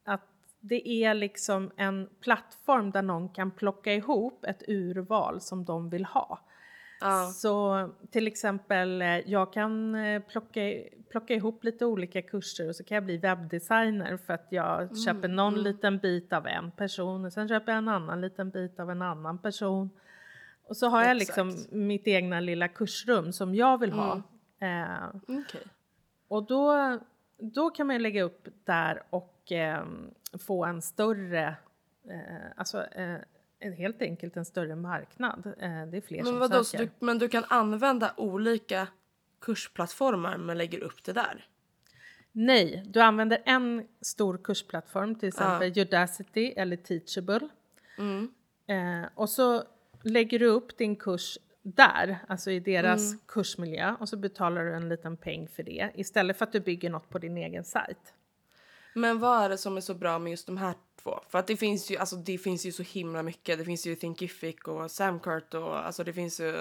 att 0.03 0.21
det 0.59 0.89
är 0.89 1.13
liksom 1.13 1.71
en 1.77 2.09
plattform 2.21 2.91
där 2.91 3.01
någon 3.01 3.29
kan 3.29 3.51
plocka 3.51 3.93
ihop 3.93 4.45
ett 4.45 4.63
urval 4.67 5.41
som 5.41 5.65
de 5.65 5.89
vill 5.89 6.05
ha. 6.05 6.39
Ja. 6.99 7.31
Så 7.35 7.89
till 8.11 8.27
exempel, 8.27 9.01
eh, 9.01 9.07
jag 9.07 9.53
kan 9.53 9.95
eh, 9.95 10.21
plocka, 10.21 10.61
plocka 11.09 11.33
ihop 11.33 11.63
lite 11.63 11.85
olika 11.85 12.21
kurser 12.21 12.69
och 12.69 12.75
så 12.75 12.83
kan 12.83 12.95
jag 12.95 13.03
bli 13.05 13.17
webbdesigner 13.17 14.17
för 14.17 14.33
att 14.33 14.47
jag 14.49 14.81
Mm, 14.81 14.95
köper 14.95 15.27
någon 15.27 15.55
liten 15.63 15.97
bit 15.97 16.33
av 16.33 16.47
en 16.47 16.71
person 16.71 17.25
och 17.25 17.33
sen 17.33 17.47
köper 17.47 17.71
jag 17.71 17.77
en 17.77 17.87
annan 17.87 18.21
liten 18.21 18.49
bit 18.49 18.79
av 18.79 18.91
en 18.91 19.01
annan 19.01 19.37
person. 19.37 19.89
Och 20.63 20.77
så 20.77 20.87
har 20.87 21.03
jag 21.03 21.17
liksom 21.17 21.49
Exakt. 21.49 21.71
mitt 21.71 22.07
egna 22.07 22.39
lilla 22.39 22.67
kursrum 22.67 23.33
som 23.33 23.55
jag 23.55 23.77
vill 23.79 23.91
ha. 23.91 24.21
Mm. 24.59 24.83
Eh, 24.83 25.07
Okej. 25.23 25.61
och 26.27 26.43
då, 26.47 26.97
då 27.37 27.69
kan 27.69 27.87
man 27.87 28.01
lägga 28.01 28.23
upp 28.23 28.47
där 28.63 29.03
och 29.09 29.51
eh, 29.51 29.83
få 30.47 30.65
en 30.65 30.81
större, 30.81 31.55
eh, 32.09 32.51
alltså 32.55 32.83
eh, 32.83 33.17
helt 33.77 34.01
enkelt 34.01 34.37
en 34.37 34.45
större 34.45 34.75
marknad. 34.75 35.45
Eh, 35.45 35.85
det 35.85 35.97
är 35.97 36.01
fler 36.01 36.17
Men 36.17 36.25
som 36.25 36.39
vadå, 36.39 36.63
söker. 36.63 36.85
du, 36.85 37.05
men 37.05 37.17
du 37.19 37.29
kan 37.29 37.43
använda 37.47 38.13
olika 38.17 38.87
kursplattformar 39.41 40.37
men 40.37 40.57
lägger 40.57 40.79
upp 40.79 41.03
det 41.03 41.13
där? 41.13 41.47
Nej, 42.31 42.83
du 42.87 43.01
använder 43.01 43.41
en 43.45 43.87
stor 44.01 44.37
kursplattform, 44.43 45.15
till 45.15 45.27
exempel 45.27 45.79
Udacity 45.79 46.53
eller 46.57 46.75
Teachable. 46.75 47.49
Mm. 47.97 48.31
Eh, 48.67 49.09
och 49.15 49.29
så 49.29 49.63
lägger 50.01 50.39
du 50.39 50.45
upp 50.45 50.77
din 50.77 50.95
kurs 50.95 51.37
där, 51.61 52.17
alltså 52.27 52.51
i 52.51 52.59
deras 52.59 53.11
Mm. 53.11 53.19
kursmiljö 53.27 53.95
och 53.99 54.09
så 54.09 54.17
betalar 54.17 54.65
du 54.65 54.73
en 54.75 54.89
liten 54.89 55.17
peng 55.17 55.47
för 55.47 55.63
det 55.63 55.91
istället 55.95 56.37
för 56.37 56.45
att 56.45 56.51
du 56.51 56.59
bygger 56.59 56.89
något 56.89 57.09
på 57.09 57.17
din 57.19 57.37
egen 57.37 57.63
sajt. 57.63 58.13
Men 58.97 59.19
vad 59.19 59.43
är 59.43 59.49
det 59.49 59.57
som 59.57 59.77
är 59.77 59.81
så 59.81 59.93
bra 59.93 60.19
med 60.19 60.31
just 60.31 60.45
de 60.45 60.57
här 60.57 60.73
två? 61.03 61.19
För 61.29 61.39
att 61.39 61.47
det 61.47 61.57
finns 61.57 61.91
ju, 61.91 61.97
alltså 61.97 62.15
det 62.15 62.37
finns 62.37 62.65
ju 62.65 62.71
så 62.71 62.83
himla 62.83 63.23
mycket. 63.23 63.57
Det 63.57 63.65
finns 63.65 63.87
ju 63.87 63.95
Thinkific 63.95 64.55
och 64.65 64.91
Samcart 64.91 65.53
och 65.53 65.85
alltså 65.85 66.03
det 66.03 66.13
finns 66.13 66.39
ju 66.39 66.51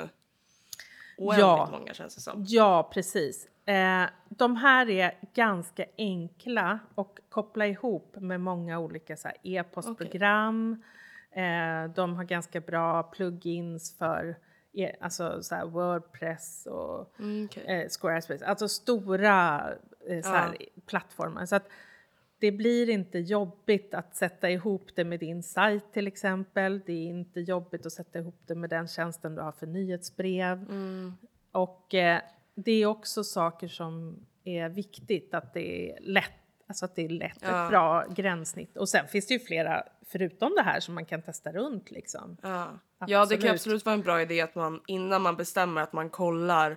oändligt 1.19 1.41
Ja. 1.47 1.69
många 1.73 1.95
känns 1.95 2.15
det 2.15 2.21
som. 2.21 2.45
Ja, 2.49 2.91
precis. 2.93 3.49
Eh, 3.69 4.05
de 4.29 4.57
här 4.57 4.91
är 4.91 5.19
ganska 5.35 5.85
enkla 5.99 6.79
och 6.95 7.19
koppla 7.29 7.67
ihop 7.67 8.17
med 8.21 8.41
många 8.41 8.79
olika 8.79 9.17
så 9.17 9.29
e-postprogram. 9.43 10.83
Eh, 11.31 11.91
de 11.95 12.17
har 12.17 12.25
ganska 12.25 12.61
bra 12.61 13.03
plugins 13.03 13.95
för 13.99 14.37
e- 14.73 14.97
alltså, 15.01 15.43
så 15.43 15.55
här, 15.55 15.67
Wordpress 15.67 16.67
och 16.67 17.15
Mm, 17.19 17.45
okej. 17.51 17.65
eh, 17.67 17.89
Squarespace. 18.01 18.47
Alltså 18.47 18.69
stora 18.69 19.63
eh, 20.09 20.23
så 20.23 20.29
här, 20.29 20.57
plattformar. 20.87 21.47
Så 21.47 21.57
att 21.57 21.69
det 22.39 22.53
blir 22.53 22.91
inte 22.91 23.19
jobbigt 23.19 23.95
att 23.95 24.17
sätta 24.17 24.51
ihop 24.51 24.89
det 24.95 25.05
med 25.05 25.21
din 25.21 25.43
sajt 25.43 25.93
till 25.93 26.07
exempel. 26.07 26.81
Det 26.87 26.93
är 26.93 27.07
inte 27.07 27.41
jobbigt 27.41 27.87
att 27.87 27.93
sätta 27.93 28.19
ihop 28.19 28.41
det 28.47 28.55
med 28.55 28.71
den 28.71 28.89
tjänsten 28.89 29.35
du 29.35 29.43
har 29.43 29.53
för 29.53 29.67
nyhetsbrev. 29.67 30.63
Mm. 30.63 31.13
Och 31.53 31.95
eh, 31.95 32.21
det 32.55 32.73
är 32.73 32.87
också 32.87 33.25
saker 33.25 33.69
som 33.69 34.27
är 34.45 34.69
viktigt 34.69 35.35
att 35.35 35.55
det 35.55 35.91
är 35.91 36.01
lätt, 36.01 36.33
alltså 36.67 36.85
att 36.85 36.97
det 36.97 37.05
är 37.05 37.09
lätt, 37.09 37.39
Ja. 37.41 37.65
ett 37.65 37.71
bra 37.71 38.05
gränssnitt. 38.15 38.77
Och 38.77 38.89
sen 38.89 39.09
finns 39.09 39.27
det 39.27 39.35
ju 39.35 39.41
flera 39.41 39.83
förutom 40.07 40.55
det 40.57 40.63
här 40.63 40.81
som 40.81 40.95
man 40.95 41.05
kan 41.05 41.23
testa 41.23 41.53
runt 41.53 41.91
liksom. 41.91 42.37
Ja. 42.43 42.79
ja, 43.07 43.27
det 43.27 43.37
kan 43.37 43.51
Absolut. 43.51 43.85
vara 43.85 43.95
en 43.95 44.03
bra 44.03 44.23
idé 44.23 44.41
att 44.41 44.55
man 44.55 44.81
innan 44.87 45.23
man 45.23 45.37
bestämmer 45.37 45.81
att 45.81 45.93
man 45.93 46.11
kollar 46.11 46.77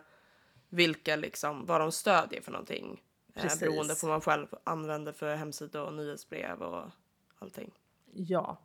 vilka 0.70 1.16
liksom, 1.16 1.66
vad 1.66 1.82
de 1.82 1.92
stödjer 1.92 2.42
för 2.42 2.52
någonting. 2.52 3.02
Eh, 3.40 3.44
Precis. 3.44 3.60
beroende 3.60 3.96
på 3.96 4.08
vad 4.08 4.14
man 4.14 4.22
själv 4.22 4.48
använder 4.64 5.12
för 5.12 5.36
hemsida 5.36 5.84
och 5.84 5.94
nyhetsbrev 5.94 6.62
och 6.62 6.92
allting. 7.40 7.72
Ja. 8.14 8.58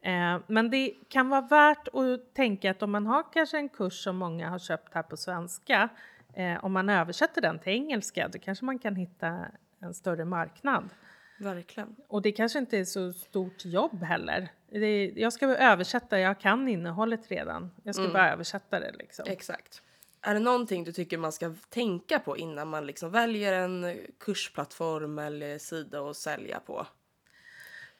Eh, 0.00 0.38
men 0.46 0.70
det 0.70 0.94
kan 1.08 1.28
vara 1.28 1.40
värt 1.40 1.88
att 1.88 2.34
tänka 2.34 2.70
att 2.70 2.82
om 2.82 2.90
man 2.90 3.06
har 3.06 3.32
kanske 3.32 3.56
en 3.58 3.68
kurs 3.68 4.04
som 4.04 4.16
många 4.16 4.50
har 4.50 4.58
köpt 4.58 4.94
här 4.94 5.02
på 5.02 5.16
svenska, 5.16 5.88
eh, 6.34 6.64
om 6.64 6.72
man 6.72 6.88
översätter 6.88 7.40
den 7.40 7.58
till 7.58 7.72
engelska, 7.72 8.28
då 8.28 8.38
kanske 8.38 8.64
man 8.64 8.78
kan 8.78 8.96
hitta 8.96 9.46
en 9.80 9.94
större 9.94 10.24
marknad. 10.24 10.90
Verkligen. 11.38 11.96
Och 12.08 12.22
det 12.22 12.32
kanske 12.32 12.58
inte 12.58 12.78
är 12.78 12.84
så 12.84 13.12
stort 13.12 13.64
jobb 13.64 14.02
heller. 14.02 14.48
Det, 14.68 15.12
jag 15.16 15.32
ska 15.32 15.46
översätta, 15.46 16.20
jag 16.20 16.40
kan 16.40 16.68
innehållet 16.68 17.30
redan. 17.30 17.70
Jag 17.82 17.94
ska 17.94 18.08
bara 18.08 18.32
översätta 18.32 18.80
det 18.80 18.92
liksom. 18.98 19.24
Exakt. 19.28 19.82
Är 20.26 20.34
det 20.34 20.40
någonting 20.40 20.84
du 20.84 20.92
tycker 20.92 21.18
man 21.18 21.32
ska 21.32 21.54
tänka 21.68 22.18
på 22.18 22.36
innan 22.36 22.68
man 22.68 22.86
liksom 22.86 23.10
väljer 23.10 23.52
en 23.52 23.96
kursplattform 24.20 25.18
eller 25.18 25.58
sida 25.58 26.10
att 26.10 26.16
sälja 26.16 26.60
på? 26.60 26.86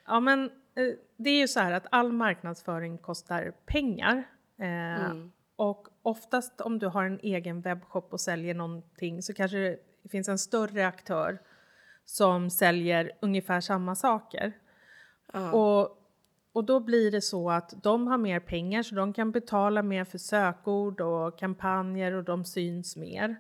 Ja, 0.07 0.21
men 0.21 0.45
eh, 0.45 0.95
det 1.17 1.31
är 1.31 1.39
ju 1.39 1.49
så 1.49 1.61
här 1.61 1.73
att 1.73 1.87
all 1.91 2.13
marknadsföring 2.13 2.99
kostar 2.99 3.53
pengar. 3.67 4.25
Eh, 4.59 4.99
Och 5.57 5.89
oftast 6.03 6.61
om 6.61 6.79
du 6.79 6.87
har 6.87 7.05
en 7.05 7.21
egen 7.23 7.61
webbshop 7.61 8.13
och 8.13 8.21
säljer 8.21 8.55
någonting 8.55 9.23
så 9.23 9.35
kanske 9.35 9.79
det 10.03 10.09
finns 10.09 10.29
en 10.29 10.39
större 10.39 10.87
aktör 10.87 11.39
som 12.05 12.51
säljer 12.51 13.13
ungefär 13.21 13.61
samma 13.61 13.95
saker. 13.95 14.53
Och, 15.53 15.99
och 16.55 16.65
då 16.65 16.81
blir 16.81 17.11
det 17.11 17.21
så 17.21 17.51
att 17.51 17.75
de 17.83 18.07
har 18.07 18.19
mer 18.19 18.41
pengar 18.41 18.83
så 18.83 18.95
de 18.95 19.13
kan 19.13 19.31
betala 19.31 19.83
mer 19.83 20.05
för 20.05 20.19
sökord 20.19 21.01
och 21.01 21.39
kampanjer 21.39 22.13
och 22.13 22.25
de 22.25 22.45
syns 22.45 22.97
mer. 22.97 23.37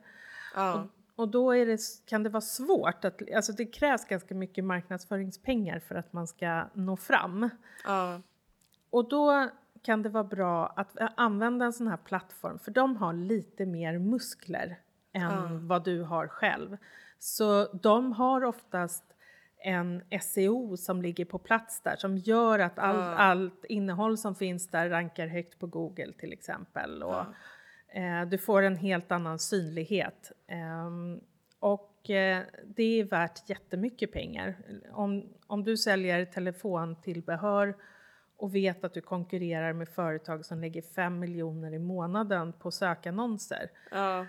Ja. 0.55 0.87
Och 1.16 1.29
då 1.29 1.53
är 1.53 1.66
det, 1.66 1.79
kan 2.07 2.22
det 2.22 2.29
vara 2.29 2.40
svårt 2.40 3.05
att, 3.05 3.22
alltså 3.37 3.53
det 3.53 3.66
krävs 3.66 4.05
ganska 4.05 4.35
mycket 4.35 4.64
marknadsföringspengar 4.64 5.79
för 5.79 5.94
att 5.94 6.12
man 6.12 6.27
ska 6.27 6.64
nå 6.74 6.96
fram. 6.96 7.50
ja. 7.85 8.20
Och 8.90 9.09
då 9.09 9.48
kan 9.83 10.03
det 10.03 10.09
vara 10.09 10.24
bra 10.24 10.66
att 10.77 10.96
använda 11.16 11.64
en 11.64 11.72
sån 11.72 11.87
här 11.87 11.96
plattform 11.96 12.59
för 12.59 12.70
de 12.70 12.96
har 12.96 13.12
lite 13.12 13.66
mer 13.66 13.98
muskler 13.98 14.79
än 15.12 15.68
vad 15.68 15.85
du 15.85 16.03
har 16.03 16.29
själv. 16.29 16.77
Så 17.18 17.64
de 17.72 18.12
har 18.12 18.44
oftast 18.44 19.13
en 19.64 20.03
SEO 20.20 20.77
som 20.77 21.03
ligger 21.03 21.24
på 21.24 21.38
plats 21.38 21.81
där 21.81 21.96
som 21.96 22.16
gör 22.16 22.59
att 22.59 22.79
all, 22.79 22.96
allt 23.00 23.64
innehåll 23.64 24.18
som 24.18 24.35
finns 24.35 24.68
där 24.68 24.90
rankar 24.90 25.27
högt 25.27 25.59
på 25.59 25.66
Google 25.66 26.12
till 26.18 26.33
exempel. 26.33 27.03
Och, 27.03 27.24
eh, 27.96 28.27
du 28.27 28.38
får 28.38 28.62
en 28.62 28.77
helt 28.77 29.12
annan 29.12 29.38
synlighet. 29.38 30.33
Ehm, 30.48 31.20
och 31.59 32.11
eh, 32.11 32.42
det 32.64 33.00
är 33.00 33.05
värt 33.05 33.50
jättemycket 33.50 34.12
pengar. 34.12 34.57
Om, 34.92 35.29
om 35.46 35.64
du 35.64 35.77
säljer 35.77 36.24
telefontillbehör 36.24 37.74
och 38.37 38.55
vet 38.55 38.85
att 38.85 38.94
du 38.94 39.00
konkurrerar 39.00 39.72
med 39.72 39.88
företag 39.88 40.44
som 40.44 40.61
lägger 40.61 40.83
5 40.83 41.18
miljoner 41.18 41.74
i 41.74 41.79
månaden 41.79 42.53
på 42.53 42.70
sökannonser. 42.70 43.70
ja. 43.90 44.27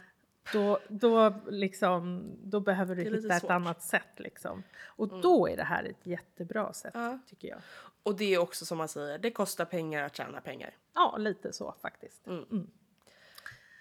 Då, 0.54 0.80
då, 0.88 1.34
liksom, 1.48 2.32
då 2.44 2.60
behöver 2.60 2.96
du 2.96 3.02
hitta 3.04 3.34
ett 3.36 3.42
svårt. 3.42 3.52
annat 3.52 3.84
sätt. 3.84 4.08
Liksom. 4.20 4.64
Och 4.86 5.22
då 5.22 5.48
är 5.50 5.58
det 5.58 5.64
här 5.64 5.84
ett 5.84 6.06
jättebra 6.08 6.74
sätt, 6.74 6.92
Ja. 6.94 7.20
tycker 7.30 7.48
jag. 7.48 7.60
Och 8.04 8.16
det 8.18 8.34
är 8.34 8.38
också 8.38 8.66
som 8.66 8.78
man 8.78 8.88
säger, 8.88 9.18
det 9.18 9.32
kostar 9.32 9.66
pengar 9.66 10.04
att 10.04 10.16
tjäna 10.16 10.42
pengar. 10.42 10.74
Ja, 10.94 11.18
lite 11.18 11.54
så 11.54 11.76
faktiskt. 11.82 12.26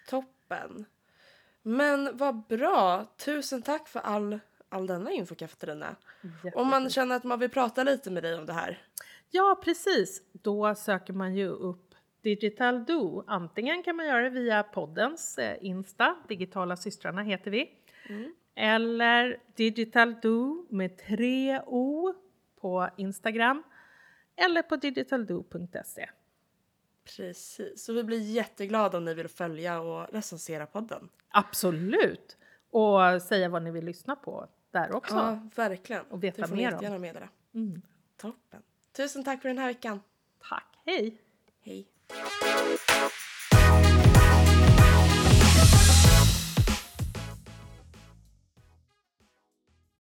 Toppen. 0.08 0.84
Men 1.62 2.16
vad 2.16 2.42
bra. 2.46 3.06
Tusen 3.16 3.62
tack 3.62 3.88
för 3.88 4.00
all, 4.00 4.38
all 4.68 4.86
denna 4.86 5.10
info 5.10 5.34
Katarina. 5.34 5.96
Om 6.54 6.68
man 6.68 6.90
känner 6.90 7.16
att 7.16 7.24
man 7.24 7.38
vill 7.38 7.50
prata 7.50 7.82
lite 7.84 8.10
med 8.10 8.22
dig 8.22 8.34
om 8.38 8.46
det 8.46 8.52
här. 8.52 8.82
Ja, 9.30 9.60
precis. 9.64 10.22
Då 10.32 10.74
söker 10.74 11.12
man 11.12 11.34
ju 11.34 11.48
upp 11.48 11.93
Digital 12.24 12.84
Do. 12.84 13.24
Antingen 13.26 13.82
kan 13.82 13.96
man 13.96 14.06
göra 14.06 14.22
det 14.22 14.30
via 14.30 14.62
poddens 14.62 15.38
eh, 15.38 15.56
Insta, 15.60 16.16
Digitala 16.28 16.76
systrarna 16.76 17.22
heter 17.22 17.50
vi. 17.50 17.70
Eller 18.54 19.40
Digital 19.54 20.14
Do 20.22 20.66
med 20.70 20.98
tre 20.98 21.60
O 21.66 22.14
på 22.60 22.88
Instagram. 22.96 23.62
Eller 24.36 24.62
på 24.62 24.76
digitaldo.se. 24.76 26.10
Precis. 27.16 27.84
Så 27.84 27.92
vi 27.92 28.04
blir 28.04 28.20
jätteglada 28.20 28.98
om 28.98 29.04
ni 29.04 29.14
vill 29.14 29.28
följa 29.28 29.80
och 29.80 30.12
recensera 30.12 30.66
podden. 30.66 31.08
Absolut! 31.28 32.36
Och 32.70 33.22
säga 33.22 33.48
vad 33.48 33.62
ni 33.62 33.70
vill 33.70 33.84
lyssna 33.84 34.16
på 34.16 34.48
där 34.70 34.92
också. 34.92 35.14
Ja, 35.14 35.48
verkligen. 35.56 36.06
Och 36.06 36.24
veta 36.24 36.42
det 36.42 36.48
får 36.48 36.56
ni 36.56 36.62
mer 36.62 36.68
om. 36.68 36.72
jättegärna 36.72 36.98
meddela. 36.98 37.28
Mm. 37.54 37.82
Toppen. 38.16 38.62
Tusen 38.92 39.24
tack 39.24 39.42
för 39.42 39.48
den 39.48 39.58
här 39.58 39.66
veckan. 39.66 40.00
Tack, 40.48 40.78
hej! 40.86 41.18
Hej. 41.60 41.88
Thank 42.10 42.68
you. 42.68 42.83